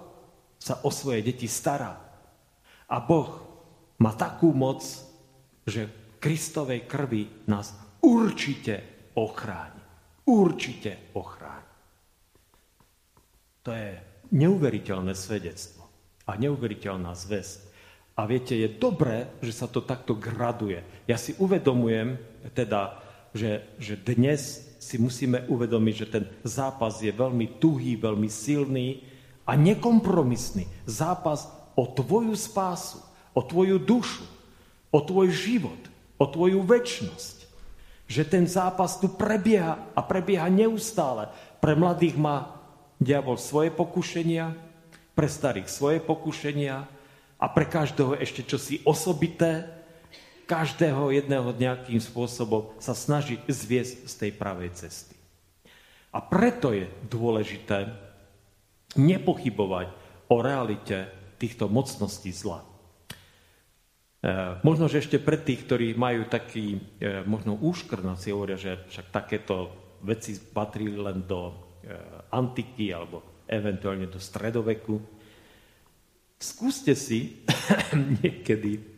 sa 0.61 0.85
o 0.85 0.93
svoje 0.93 1.25
deti 1.25 1.49
stará. 1.49 1.97
A 2.93 2.97
Boh 3.01 3.41
má 3.97 4.13
takú 4.13 4.53
moc, 4.53 4.85
že 5.65 5.89
Kristovej 6.21 6.85
krvi 6.85 7.49
nás 7.49 7.73
určite 8.05 9.09
ochráni. 9.17 9.81
Určite 10.27 11.17
ochráni. 11.17 11.75
To 13.65 13.71
je 13.73 13.95
neuveriteľné 14.35 15.15
svedectvo 15.15 15.87
a 16.27 16.35
neuveriteľná 16.35 17.15
zväzť. 17.15 17.59
A 18.17 18.25
viete, 18.27 18.59
je 18.59 18.67
dobré, 18.67 19.31
že 19.45 19.53
sa 19.55 19.71
to 19.71 19.85
takto 19.85 20.19
graduje. 20.19 20.83
Ja 21.07 21.21
si 21.21 21.37
uvedomujem 21.39 22.19
teda, 22.57 22.99
že, 23.37 23.71
že 23.79 23.95
dnes 24.01 24.66
si 24.77 24.97
musíme 25.01 25.49
uvedomiť, 25.49 25.95
že 25.95 26.07
ten 26.07 26.25
zápas 26.45 27.01
je 27.01 27.11
veľmi 27.11 27.59
tuhý, 27.61 27.97
veľmi 27.97 28.29
silný 28.29 29.03
a 29.49 29.57
nekompromisný. 29.57 30.69
Zápas 30.85 31.49
o 31.77 31.85
tvoju 31.89 32.33
spásu, 32.37 33.01
o 33.37 33.41
tvoju 33.41 33.77
dušu, 33.81 34.25
o 34.93 34.99
tvoj 35.03 35.29
život, 35.33 35.81
o 36.17 36.25
tvoju 36.25 36.65
väčnosť. 36.65 37.37
Že 38.07 38.23
ten 38.27 38.45
zápas 38.47 38.97
tu 39.03 39.11
prebieha 39.11 39.83
a 39.93 40.01
prebieha 40.01 40.47
neustále. 40.49 41.29
Pre 41.59 41.75
mladých 41.75 42.17
má 42.17 42.57
diabol 42.97 43.37
svoje 43.37 43.75
pokušenia, 43.75 44.55
pre 45.13 45.29
starých 45.29 45.69
svoje 45.69 45.99
pokušenia, 46.01 46.97
a 47.37 47.47
pre 47.53 47.69
každého 47.69 48.17
ešte 48.17 48.41
čosi 48.49 48.81
osobité, 48.89 49.76
každého 50.47 51.11
jedného 51.11 51.51
nejakým 51.53 51.99
spôsobom 51.99 52.71
sa 52.79 52.95
snažiť 52.95 53.45
zviesť 53.51 54.07
z 54.07 54.15
tej 54.15 54.31
pravej 54.39 54.71
cesty. 54.79 55.19
A 56.15 56.23
preto 56.23 56.73
je 56.73 56.87
dôležité 57.11 57.93
nepochybovať 58.97 59.93
o 60.33 60.37
realite 60.41 61.13
týchto 61.37 61.69
mocností 61.69 62.33
zla. 62.33 62.65
E, 62.65 62.67
možno, 64.65 64.89
že 64.89 65.05
ešte 65.05 65.21
pre 65.21 65.37
tých, 65.37 65.69
ktorí 65.69 65.93
majú 65.93 66.25
taký 66.25 66.81
e, 66.97 67.21
možno 67.29 67.61
úškrn, 67.61 68.17
si 68.17 68.33
hovoria, 68.33 68.57
že 68.57 68.89
však 68.89 69.13
takéto 69.13 69.69
veci 70.01 70.41
patrili 70.41 70.97
len 70.97 71.29
do 71.29 71.53
e, 71.53 71.55
antiky 72.33 72.97
alebo 72.97 73.45
eventuálne 73.45 74.09
do 74.09 74.17
stredoveku. 74.17 74.97
Skúste 76.41 76.97
si 76.97 77.45
niekedy 78.25 78.96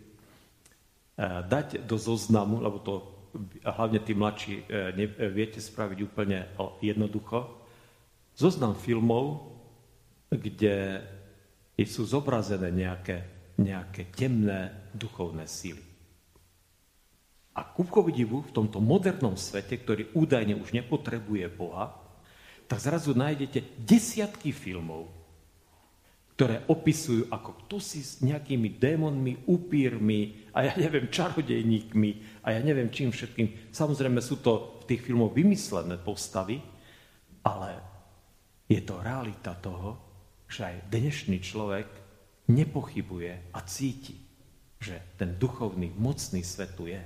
dať 1.19 1.83
do 1.83 1.99
zoznamu, 1.99 2.63
lebo 2.63 2.79
to 2.79 2.95
hlavne 3.67 4.01
tí 4.01 4.15
mladší 4.15 4.55
eh, 4.71 5.31
viete 5.31 5.59
spraviť 5.59 5.99
úplne 6.07 6.49
jednoducho, 6.81 7.59
zoznam 8.39 8.79
filmov, 8.79 9.51
kde 10.31 11.03
sú 11.83 12.07
zobrazené 12.07 12.71
nejaké, 12.71 13.17
nejaké 13.59 14.11
temné 14.15 14.91
duchovné 14.95 15.47
síly. 15.51 15.83
A 17.59 17.67
ku 17.67 17.83
divu 18.15 18.47
v 18.47 18.55
tomto 18.55 18.79
modernom 18.79 19.35
svete, 19.35 19.83
ktorý 19.83 20.15
údajne 20.15 20.55
už 20.55 20.71
nepotrebuje 20.79 21.51
Boha, 21.51 21.91
tak 22.71 22.79
zrazu 22.79 23.19
nájdete 23.19 23.83
desiatky 23.83 24.55
filmov, 24.55 25.11
ktoré 26.39 26.71
opisujú, 26.71 27.35
ako 27.35 27.67
kto 27.67 27.83
si 27.83 27.99
s 27.99 28.23
nejakými 28.23 28.79
démonmi, 28.79 29.51
upírmi 29.51 30.47
a 30.55 30.71
ja 30.71 30.73
neviem, 30.79 31.11
čarodejníkmi 31.11 32.11
a 32.47 32.55
ja 32.55 32.63
neviem 32.63 32.95
čím 32.95 33.11
všetkým. 33.11 33.75
Samozrejme 33.75 34.23
sú 34.23 34.39
to 34.39 34.79
v 34.87 34.95
tých 34.95 35.03
filmoch 35.03 35.35
vymyslené 35.35 35.99
postavy, 35.99 36.63
ale 37.43 37.71
je 38.71 38.79
to 38.87 39.03
realita 39.03 39.59
toho, 39.59 39.99
že 40.47 40.63
aj 40.63 40.87
dnešný 40.87 41.43
človek 41.43 41.91
nepochybuje 42.55 43.51
a 43.51 43.59
cíti, 43.67 44.15
že 44.79 45.19
ten 45.19 45.35
duchovný, 45.43 45.91
mocný 45.99 46.47
svet 46.47 46.71
tu 46.79 46.87
je. 46.87 47.03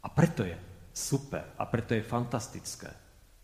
A 0.00 0.08
preto 0.08 0.48
je 0.48 0.56
super 0.96 1.52
a 1.52 1.68
preto 1.68 1.92
je 1.92 2.00
fantastické, 2.00 2.88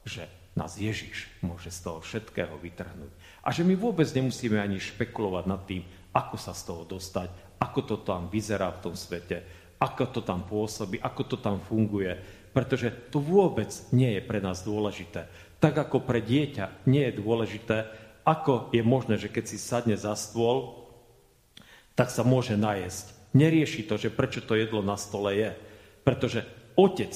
že 0.00 0.24
nás 0.56 0.80
Ježiš 0.80 1.28
môže 1.44 1.68
z 1.68 1.84
toho 1.84 2.00
všetkého 2.00 2.56
vytrhnúť. 2.56 3.12
A 3.44 3.52
že 3.52 3.62
my 3.62 3.76
vôbec 3.76 4.08
nemusíme 4.08 4.56
ani 4.56 4.80
špekulovať 4.80 5.44
nad 5.44 5.62
tým, 5.68 5.84
ako 6.16 6.36
sa 6.40 6.56
z 6.56 6.62
toho 6.64 6.82
dostať, 6.88 7.28
ako 7.60 7.80
to 7.84 7.96
tam 8.00 8.32
vyzerá 8.32 8.72
v 8.72 8.82
tom 8.88 8.94
svete, 8.96 9.44
ako 9.76 10.04
to 10.08 10.20
tam 10.24 10.48
pôsobí, 10.48 10.96
ako 11.04 11.22
to 11.28 11.36
tam 11.36 11.60
funguje. 11.60 12.16
Pretože 12.56 13.12
to 13.12 13.20
vôbec 13.20 13.68
nie 13.92 14.16
je 14.16 14.22
pre 14.24 14.40
nás 14.40 14.64
dôležité. 14.64 15.28
Tak 15.60 15.76
ako 15.76 16.08
pre 16.08 16.24
dieťa 16.24 16.88
nie 16.88 17.04
je 17.04 17.20
dôležité, 17.20 17.76
ako 18.24 18.72
je 18.72 18.80
možné, 18.80 19.20
že 19.20 19.28
keď 19.28 19.44
si 19.44 19.60
sadne 19.60 19.94
za 19.94 20.16
stôl, 20.16 20.88
tak 21.92 22.08
sa 22.08 22.24
môže 22.24 22.56
najesť. 22.56 23.12
Nerieši 23.36 23.84
to, 23.84 24.00
že 24.00 24.08
prečo 24.08 24.40
to 24.40 24.56
jedlo 24.56 24.80
na 24.80 24.96
stole 24.96 25.36
je. 25.36 25.52
Pretože 26.00 26.48
otec 26.80 27.12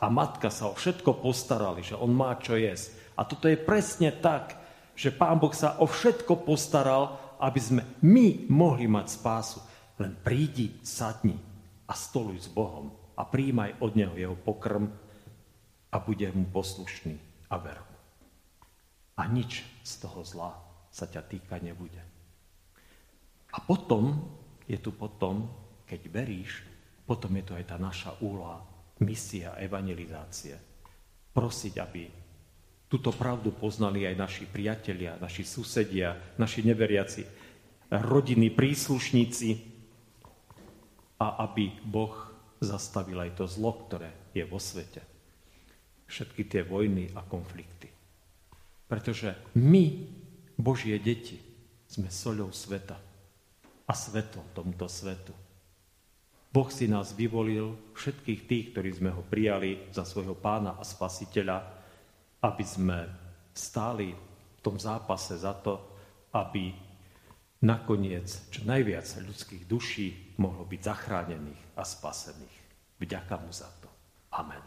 a 0.00 0.06
matka 0.08 0.48
sa 0.48 0.72
o 0.72 0.74
všetko 0.74 1.20
postarali, 1.20 1.84
že 1.84 1.94
on 1.94 2.16
má 2.16 2.32
čo 2.40 2.56
jesť. 2.56 2.96
A 3.20 3.28
toto 3.28 3.52
je 3.52 3.60
presne 3.60 4.08
tak, 4.16 4.56
že 4.96 5.12
Pán 5.12 5.36
Boh 5.36 5.52
sa 5.52 5.76
o 5.76 5.84
všetko 5.84 6.40
postaral, 6.48 7.36
aby 7.36 7.60
sme 7.60 7.82
my 8.00 8.48
mohli 8.48 8.88
mať 8.88 9.06
spásu. 9.20 9.60
Len 10.00 10.16
prídi, 10.16 10.80
sadni 10.80 11.36
a 11.84 11.92
stoluj 11.92 12.48
s 12.48 12.48
Bohom 12.48 12.88
a 13.12 13.28
príjmaj 13.28 13.84
od 13.84 13.92
Neho 13.92 14.16
jeho 14.16 14.36
pokrm 14.40 14.88
a 15.92 15.96
bude 16.00 16.24
mu 16.32 16.48
poslušný 16.48 17.20
a 17.52 17.60
ver 17.60 17.76
A 19.20 19.28
nič 19.28 19.60
z 19.84 19.92
toho 20.00 20.24
zla 20.24 20.56
sa 20.88 21.04
ťa 21.04 21.22
týka 21.28 21.60
nebude. 21.60 22.00
A 23.52 23.58
potom, 23.60 24.16
je 24.64 24.80
tu 24.80 24.96
potom, 24.96 25.44
keď 25.84 26.00
veríš, 26.08 26.64
potom 27.04 27.36
je 27.36 27.44
to 27.44 27.52
aj 27.58 27.64
tá 27.68 27.76
naša 27.76 28.16
úloha 28.24 28.69
misia 29.04 29.56
evangelizácie. 29.56 30.56
Prosiť, 31.30 31.74
aby 31.80 32.02
túto 32.90 33.14
pravdu 33.14 33.54
poznali 33.54 34.02
aj 34.04 34.16
naši 34.18 34.44
priatelia, 34.50 35.14
naši 35.22 35.46
susedia, 35.46 36.16
naši 36.36 36.66
neveriaci, 36.66 37.22
rodiny, 37.90 38.50
príslušníci 38.50 39.50
a 41.22 41.26
aby 41.46 41.70
Boh 41.86 42.14
zastavil 42.60 43.16
aj 43.18 43.40
to 43.40 43.44
zlo, 43.46 43.72
ktoré 43.86 44.10
je 44.36 44.44
vo 44.44 44.58
svete. 44.58 45.00
Všetky 46.10 46.42
tie 46.50 46.62
vojny 46.66 47.14
a 47.14 47.22
konflikty. 47.22 47.86
Pretože 48.90 49.38
my, 49.54 49.84
Božie 50.58 50.98
deti, 50.98 51.38
sme 51.86 52.10
soľou 52.10 52.50
sveta 52.50 52.98
a 53.86 53.92
svetlom 53.94 54.50
tomuto 54.54 54.90
svetu. 54.90 55.34
Boh 56.50 56.66
si 56.66 56.90
nás 56.90 57.14
vyvolil, 57.14 57.94
všetkých 57.94 58.40
tých, 58.50 58.64
ktorí 58.74 58.90
sme 58.90 59.14
ho 59.14 59.22
prijali 59.22 59.86
za 59.94 60.02
svojho 60.02 60.34
pána 60.34 60.74
a 60.74 60.82
spasiteľa, 60.82 61.62
aby 62.42 62.64
sme 62.66 63.06
stáli 63.54 64.10
v 64.58 64.60
tom 64.60 64.74
zápase 64.74 65.38
za 65.38 65.54
to, 65.62 65.78
aby 66.34 66.74
nakoniec 67.62 68.50
čo 68.50 68.66
najviac 68.66 69.06
ľudských 69.22 69.62
duší 69.70 70.34
mohlo 70.42 70.66
byť 70.66 70.80
zachránených 70.82 71.62
a 71.78 71.86
spasených. 71.86 72.56
Vďaka 72.98 73.34
mu 73.38 73.50
za 73.54 73.70
to. 73.78 73.88
Amen. 74.34 74.64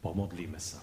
Pomodlíme 0.00 0.56
sa. 0.56 0.80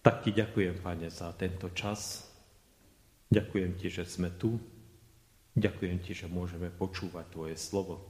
Tak 0.00 0.24
ti 0.24 0.32
ďakujem, 0.32 0.80
Pane, 0.80 1.12
za 1.12 1.28
tento 1.36 1.68
čas, 1.76 2.29
Ďakujem 3.30 3.78
ti, 3.78 3.86
že 3.86 4.02
sme 4.02 4.34
tu. 4.34 4.58
Ďakujem 5.54 5.98
ti, 6.02 6.12
že 6.14 6.26
môžeme 6.26 6.66
počúvať 6.66 7.26
tvoje 7.30 7.54
slovo. 7.54 8.02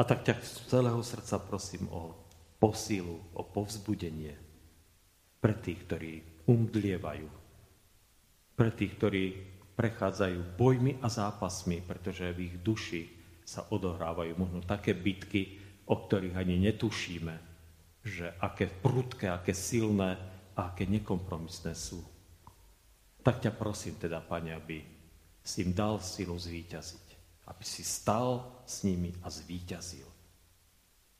A 0.00 0.02
tak 0.08 0.24
ťa 0.24 0.40
z 0.40 0.72
celého 0.72 1.00
srdca 1.04 1.36
prosím 1.44 1.84
o 1.92 2.16
posilu, 2.56 3.20
o 3.36 3.44
povzbudenie 3.44 4.32
pre 5.40 5.52
tých, 5.60 5.84
ktorí 5.84 6.12
umdlievajú, 6.48 7.28
pre 8.56 8.70
tých, 8.72 8.92
ktorí 8.96 9.24
prechádzajú 9.76 10.60
bojmi 10.60 11.00
a 11.00 11.08
zápasmi, 11.08 11.84
pretože 11.84 12.32
v 12.32 12.52
ich 12.52 12.56
duši 12.60 13.02
sa 13.44 13.64
odohrávajú 13.68 14.36
možno 14.36 14.60
také 14.64 14.92
bitky, 14.92 15.60
o 15.88 16.04
ktorých 16.04 16.36
ani 16.36 16.60
netušíme, 16.68 17.34
že 18.04 18.32
aké 18.40 18.68
prudké, 18.68 19.32
aké 19.32 19.56
silné 19.56 20.16
a 20.56 20.72
aké 20.72 20.84
nekompromisné 20.84 21.72
sú. 21.72 22.00
Tak 23.20 23.44
ťa 23.44 23.52
prosím 23.52 24.00
teda, 24.00 24.24
Pane, 24.24 24.56
aby 24.56 24.80
si 25.44 25.64
im 25.64 25.72
dal 25.76 26.00
silu 26.00 26.36
zvíťaziť. 26.36 27.06
Aby 27.50 27.64
si 27.66 27.82
stal 27.84 28.62
s 28.64 28.86
nimi 28.86 29.10
a 29.24 29.28
zvíťazil. 29.28 30.08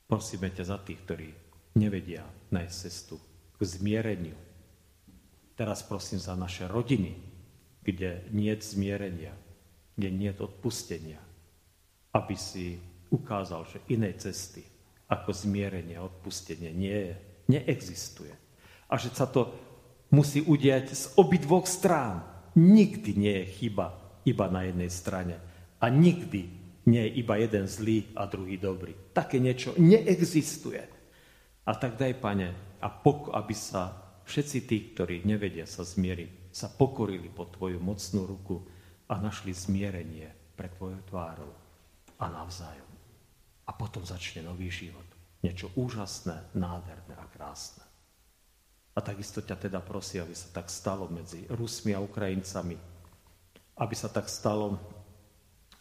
Prosíme 0.07 0.51
ťa 0.51 0.63
za 0.63 0.77
tých, 0.81 0.99
ktorí 1.07 1.29
nevedia 1.77 2.23
nájsť 2.51 2.75
cestu 2.75 3.15
k 3.55 3.59
zmiereniu. 3.63 4.35
Teraz 5.55 5.85
prosím 5.85 6.19
za 6.19 6.33
naše 6.35 6.67
rodiny, 6.67 7.13
kde 7.85 8.25
nie 8.33 8.51
je 8.51 8.75
zmierenia, 8.75 9.33
kde 9.95 10.09
nie 10.09 10.29
je 10.33 10.41
odpustenia, 10.41 11.21
aby 12.11 12.35
si 12.35 12.81
ukázal, 13.11 13.67
že 13.67 13.83
inej 13.91 14.19
cesty 14.19 14.63
ako 15.11 15.35
zmierenie 15.35 15.99
a 15.99 16.07
odpustenie 16.07 16.71
nie 16.71 16.97
je, 17.11 17.13
neexistuje. 17.51 18.31
A 18.87 18.95
že 18.95 19.11
sa 19.11 19.27
to 19.27 19.51
musí 20.11 20.43
udiať 20.43 20.85
z 20.91 21.03
obidvoch 21.17 21.65
strán. 21.65 22.23
Nikdy 22.55 23.11
nie 23.15 23.33
je 23.43 23.45
chyba 23.63 23.95
iba 24.27 24.45
na 24.51 24.67
jednej 24.67 24.91
strane. 24.91 25.35
A 25.81 25.89
nikdy 25.89 26.41
nie 26.85 27.01
je 27.07 27.11
iba 27.23 27.39
jeden 27.39 27.65
zlý 27.65 28.11
a 28.13 28.27
druhý 28.27 28.59
dobrý. 28.59 28.93
Také 29.15 29.39
niečo 29.39 29.73
neexistuje. 29.79 30.83
A 31.65 31.71
tak 31.77 31.97
daj, 31.97 32.17
pane, 32.19 32.77
a 32.81 32.87
pok- 32.89 33.31
aby 33.33 33.53
sa 33.53 33.93
všetci 34.25 34.57
tí, 34.65 34.77
ktorí 34.93 35.23
nevedia 35.25 35.65
sa 35.69 35.85
zmieriť, 35.85 36.51
sa 36.51 36.67
pokorili 36.67 37.29
pod 37.31 37.55
tvoju 37.55 37.79
mocnú 37.79 38.27
ruku 38.27 38.57
a 39.07 39.17
našli 39.21 39.53
zmierenie 39.53 40.57
pre 40.57 40.67
tvoju 40.73 40.99
tvárou 41.07 41.53
a 42.19 42.25
navzájom. 42.27 42.91
A 43.65 43.71
potom 43.77 44.03
začne 44.03 44.43
nový 44.43 44.67
život. 44.67 45.05
Niečo 45.41 45.73
úžasné, 45.77 46.53
nádherné 46.57 47.15
a 47.17 47.25
krásne. 47.29 47.90
A 48.91 48.99
takisto 48.99 49.39
ťa 49.39 49.55
teda 49.55 49.79
prosí, 49.79 50.19
aby 50.19 50.35
sa 50.35 50.51
tak 50.51 50.67
stalo 50.67 51.07
medzi 51.07 51.47
Rusmi 51.47 51.95
a 51.95 52.03
Ukrajincami, 52.03 52.75
aby 53.79 53.95
sa 53.95 54.11
tak 54.11 54.27
stalo 54.27 54.75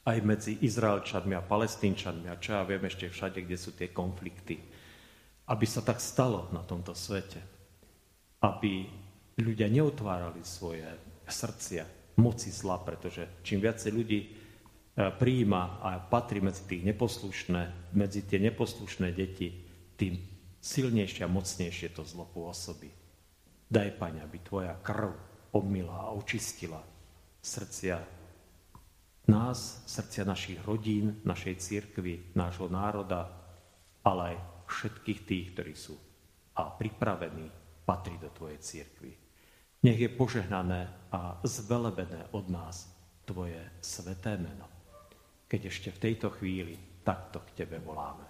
aj 0.07 0.19
medzi 0.23 0.53
Izraelčanmi 0.63 1.35
a 1.35 1.45
Palestínčanmi 1.45 2.31
a 2.31 2.41
čo 2.41 2.57
ja 2.57 2.63
viem 2.65 2.81
ešte 2.87 3.11
všade, 3.11 3.43
kde 3.43 3.59
sú 3.59 3.75
tie 3.75 3.91
konflikty. 3.91 4.63
Aby 5.51 5.67
sa 5.67 5.83
tak 5.83 5.99
stalo 5.99 6.47
na 6.55 6.63
tomto 6.63 6.95
svete. 6.95 7.43
Aby 8.41 8.87
ľudia 9.43 9.67
neutvárali 9.67 10.47
svoje 10.47 10.87
srdcia 11.27 11.85
moci 12.21 12.53
zla, 12.53 12.79
pretože 12.79 13.43
čím 13.43 13.65
viacej 13.65 13.91
ľudí 13.91 14.21
e, 14.23 14.29
prijíma 14.95 15.83
a 15.83 15.99
patrí 15.99 16.39
medzi 16.39 16.69
tých 16.69 16.85
neposlušné, 16.95 17.93
medzi 17.97 18.23
tie 18.29 18.39
neposlušné 18.39 19.09
deti, 19.11 19.49
tým 19.97 20.21
silnejšie 20.61 21.25
a 21.25 21.33
mocnejšie 21.33 21.97
to 21.97 22.05
zlo 22.05 22.29
pôsobí. 22.29 23.00
Daj, 23.71 23.95
Pane, 24.03 24.19
aby 24.19 24.43
Tvoja 24.43 24.75
krv 24.83 25.15
obmila 25.55 26.11
a 26.11 26.11
očistila 26.11 26.83
srdcia 27.39 28.03
nás, 29.31 29.87
srdcia 29.87 30.27
našich 30.27 30.59
rodín, 30.67 31.23
našej 31.23 31.55
církvy, 31.63 32.35
nášho 32.35 32.67
národa, 32.67 33.31
ale 34.03 34.35
aj 34.35 34.37
všetkých 34.67 35.21
tých, 35.23 35.47
ktorí 35.55 35.75
sú 35.79 35.95
a 36.59 36.67
pripravení 36.67 37.47
patriť 37.87 38.19
do 38.19 38.31
Tvojej 38.35 38.59
církvy. 38.59 39.13
Nech 39.87 40.03
je 40.03 40.11
požehnané 40.13 41.09
a 41.15 41.39
zvelebené 41.47 42.35
od 42.35 42.51
nás 42.51 42.91
Tvoje 43.23 43.79
sveté 43.79 44.35
meno. 44.35 44.67
Keď 45.47 45.61
ešte 45.71 45.89
v 45.95 46.03
tejto 46.11 46.35
chvíli 46.35 46.75
takto 47.07 47.47
k 47.47 47.63
Tebe 47.63 47.79
voláme. 47.79 48.27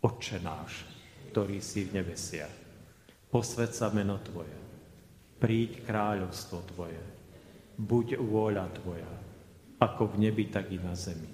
Otče 0.00 0.40
náš, 0.40 0.88
ktorý 1.30 1.60
si 1.60 1.84
v 1.84 2.00
nebesiach, 2.00 2.54
posved 3.28 3.70
meno 3.92 4.16
Tvoje, 4.24 4.69
príď 5.40 5.88
kráľovstvo 5.88 6.60
Tvoje, 6.76 7.00
buď 7.80 8.20
vôľa 8.20 8.68
Tvoja, 8.76 9.12
ako 9.80 10.12
v 10.14 10.28
nebi, 10.28 10.52
tak 10.52 10.68
i 10.68 10.76
na 10.76 10.92
zemi. 10.92 11.32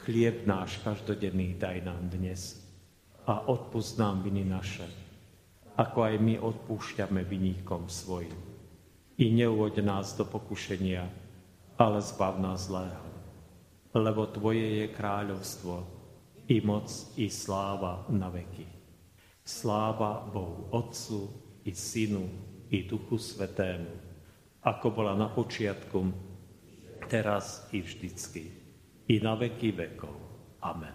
Chlieb 0.00 0.48
náš 0.48 0.80
každodenný 0.80 1.60
daj 1.60 1.84
nám 1.84 2.08
dnes 2.08 2.56
a 3.28 3.44
odpust 3.52 4.00
nám 4.00 4.24
viny 4.24 4.48
naše, 4.48 4.88
ako 5.76 6.08
aj 6.08 6.14
my 6.16 6.40
odpúšťame 6.40 7.20
viníkom 7.28 7.92
svojim. 7.92 8.32
I 9.20 9.28
neuvoď 9.28 9.84
nás 9.84 10.16
do 10.16 10.24
pokušenia, 10.24 11.04
ale 11.76 12.00
zbav 12.00 12.40
nás 12.40 12.72
zlého. 12.72 13.04
Lebo 13.92 14.24
Tvoje 14.32 14.80
je 14.80 14.86
kráľovstvo, 14.96 15.84
i 16.48 16.64
moc, 16.64 16.88
i 17.20 17.28
sláva 17.28 18.08
na 18.08 18.32
veky. 18.32 18.64
Sláva 19.44 20.24
Bohu 20.24 20.72
Otcu, 20.72 21.28
i 21.68 21.76
Synu, 21.76 22.49
i 22.70 22.86
Duchu 22.86 23.18
Svetému, 23.18 23.90
ako 24.62 24.86
bola 24.94 25.18
na 25.18 25.26
počiatku, 25.26 25.98
teraz 27.10 27.66
i 27.74 27.82
vždycky, 27.82 28.42
i 29.10 29.18
na 29.18 29.34
veky 29.34 29.74
vekov. 29.74 30.14
Amen. 30.62 30.94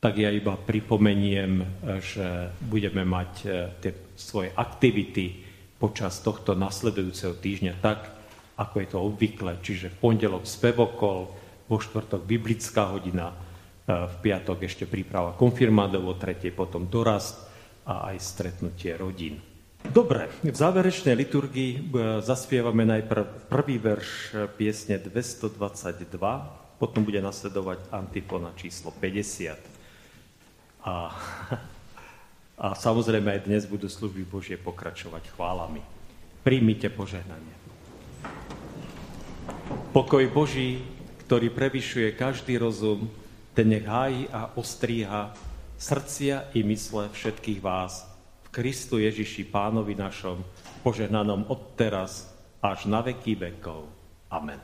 Tak 0.00 0.20
ja 0.20 0.28
iba 0.28 0.56
pripomeniem, 0.56 1.64
že 2.00 2.52
budeme 2.60 3.08
mať 3.08 3.32
e, 3.44 3.48
tie 3.80 3.92
svoje 4.16 4.52
aktivity 4.52 5.40
počas 5.80 6.20
tohto 6.20 6.52
nasledujúceho 6.52 7.40
týždňa 7.40 7.74
tak, 7.80 8.12
ako 8.60 8.74
je 8.84 8.88
to 8.88 8.98
obvykle, 9.00 9.52
čiže 9.64 9.96
v 9.96 10.00
pondelok 10.04 10.44
spevokol, 10.44 11.32
vo 11.64 11.76
štvrtok 11.80 12.20
biblická 12.20 12.92
hodina, 12.92 13.32
e, 13.32 13.36
v 13.88 14.14
piatok 14.20 14.68
ešte 14.68 14.84
príprava 14.84 15.32
konfirmádov, 15.40 16.04
o 16.04 16.14
tretej 16.20 16.52
potom 16.52 16.84
dorast 16.84 17.48
a 17.88 18.12
aj 18.12 18.16
stretnutie 18.20 18.92
rodín. 19.00 19.53
Dobre, 19.84 20.32
v 20.40 20.56
záverečnej 20.56 21.12
liturgii 21.12 21.72
e, 21.76 21.80
zaspievame 22.24 22.88
najprv 22.88 23.52
prvý 23.52 23.76
verš 23.76 24.08
e, 24.08 24.48
piesne 24.48 24.96
222, 24.96 25.58
potom 26.80 27.04
bude 27.04 27.20
nasledovať 27.20 27.92
antifona 27.92 28.56
číslo 28.56 28.88
50. 28.96 29.60
A, 30.88 31.12
a 32.64 32.66
samozrejme 32.72 33.28
aj 33.36 33.44
dnes 33.44 33.68
budú 33.68 33.84
služby 33.92 34.24
Božie 34.24 34.56
pokračovať 34.56 35.28
chválami. 35.36 35.84
Príjmite 36.40 36.88
požehnanie. 36.88 37.52
Pokoj 39.92 40.24
Boží, 40.32 40.80
ktorý 41.28 41.52
prevyšuje 41.52 42.16
každý 42.16 42.56
rozum, 42.56 43.12
ten 43.52 43.68
nech 43.68 43.84
hájí 43.84 44.32
a 44.32 44.48
ostríha 44.56 45.36
srdcia 45.78 46.56
i 46.56 46.64
mysle 46.64 47.12
všetkých 47.12 47.60
vás, 47.60 48.13
Kristu 48.54 49.02
Ježiši 49.02 49.50
Pánovi 49.50 49.98
našom, 49.98 50.38
požehnanom 50.86 51.50
od 51.50 51.74
teraz 51.74 52.30
až 52.62 52.86
na 52.86 53.02
veky 53.02 53.34
vekov. 53.34 53.90
Amen. 54.30 54.62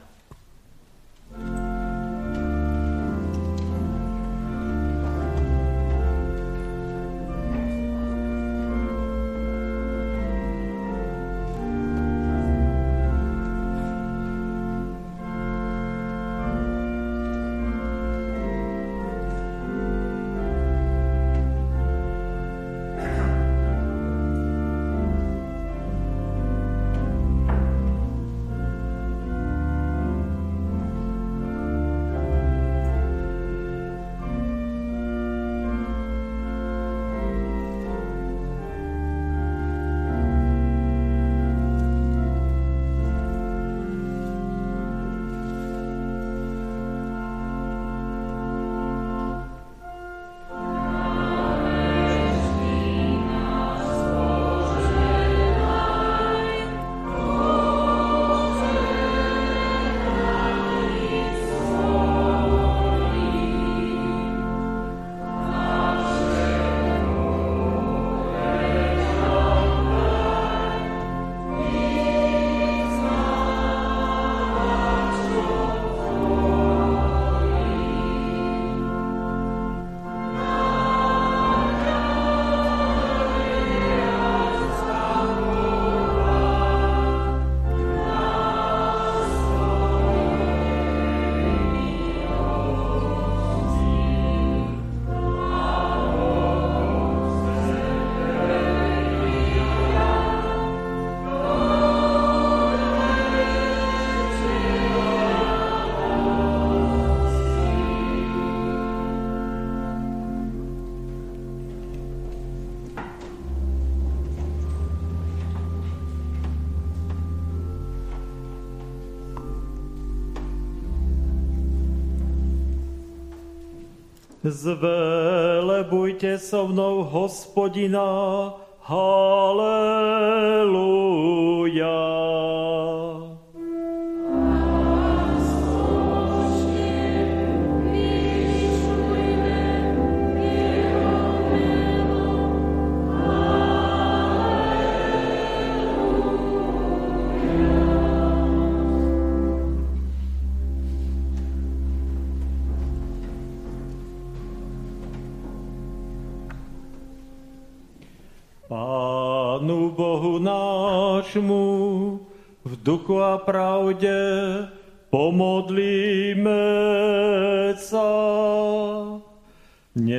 Zvelebujte 124.44 126.38
so 126.38 126.68
mnou 126.68 127.04
hospodina, 127.04 128.54
haleluja. 128.80 129.89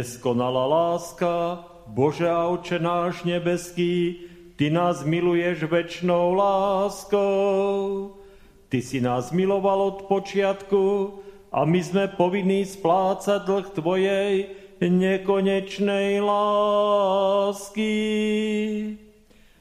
Neskonalá 0.02 0.66
láska, 0.66 1.62
Bože 1.86 2.26
a 2.26 2.50
Oče 2.50 2.82
náš 2.82 3.22
nebeský, 3.22 4.26
Ty 4.58 4.74
nás 4.74 5.06
miluješ 5.06 5.70
väčšnou 5.70 6.34
láskou. 6.34 8.10
Ty 8.66 8.82
si 8.82 8.98
nás 8.98 9.30
miloval 9.30 9.94
od 9.94 10.10
počiatku 10.10 11.14
a 11.54 11.70
my 11.70 11.78
sme 11.86 12.10
povinní 12.18 12.66
splácať 12.66 13.46
dlh 13.46 13.68
Tvojej 13.78 14.50
nekonečnej 14.82 16.18
lásky. 16.18 17.94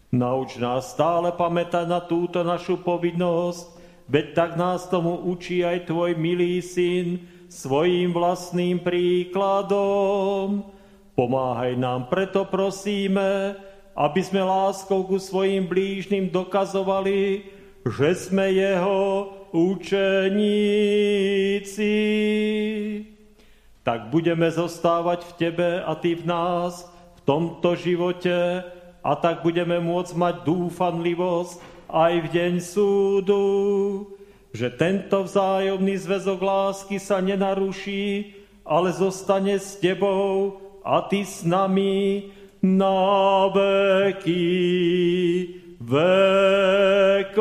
Nauč 0.09 0.57
nás 0.57 0.88
stále 0.97 1.36
pamätať 1.36 1.84
na 1.84 2.01
túto 2.01 2.41
našu 2.41 2.80
povinnosť, 2.80 3.76
veď 4.09 4.26
tak 4.32 4.57
nás 4.57 4.88
tomu 4.88 5.20
učí 5.20 5.61
aj 5.61 5.84
Tvoj 5.84 6.16
milý 6.16 6.64
syn 6.64 7.28
svojím 7.51 8.15
vlastným 8.15 8.79
príkladom. 8.79 10.63
Pomáhaj 11.19 11.75
nám, 11.75 12.07
preto 12.07 12.47
prosíme, 12.47 13.59
aby 13.99 14.21
sme 14.23 14.47
láskou 14.47 15.03
ku 15.03 15.19
svojim 15.19 15.67
blížnym 15.67 16.31
dokazovali, 16.31 17.51
že 17.83 18.15
sme 18.15 18.55
Jeho 18.55 19.35
učeníci. 19.51 20.47
Tak 23.83 24.15
budeme 24.15 24.47
zostávať 24.49 25.27
v 25.27 25.33
Tebe 25.35 25.83
a 25.83 25.93
Ty 25.99 26.23
v 26.23 26.25
nás 26.31 26.87
v 27.19 27.21
tomto 27.27 27.75
živote, 27.75 28.63
a 29.01 29.17
tak 29.17 29.41
budeme 29.41 29.81
môcť 29.81 30.13
mať 30.13 30.35
dúfanlivosť 30.45 31.57
aj 31.89 32.13
v 32.21 32.27
deň 32.37 32.55
súdu, 32.61 33.45
že 34.51 34.71
tento 34.75 35.23
vzájomný 35.25 35.95
zväzok 35.99 36.41
lásky 36.43 36.99
sa 36.99 37.23
nenaruší, 37.23 38.35
ale 38.67 38.91
zostane 38.91 39.59
s 39.59 39.79
tebou 39.79 40.59
a 40.83 41.07
ty 41.07 41.23
s 41.23 41.47
nami 41.47 42.31
na 42.63 43.49
veky 43.49 44.47
vekov. 45.81 47.41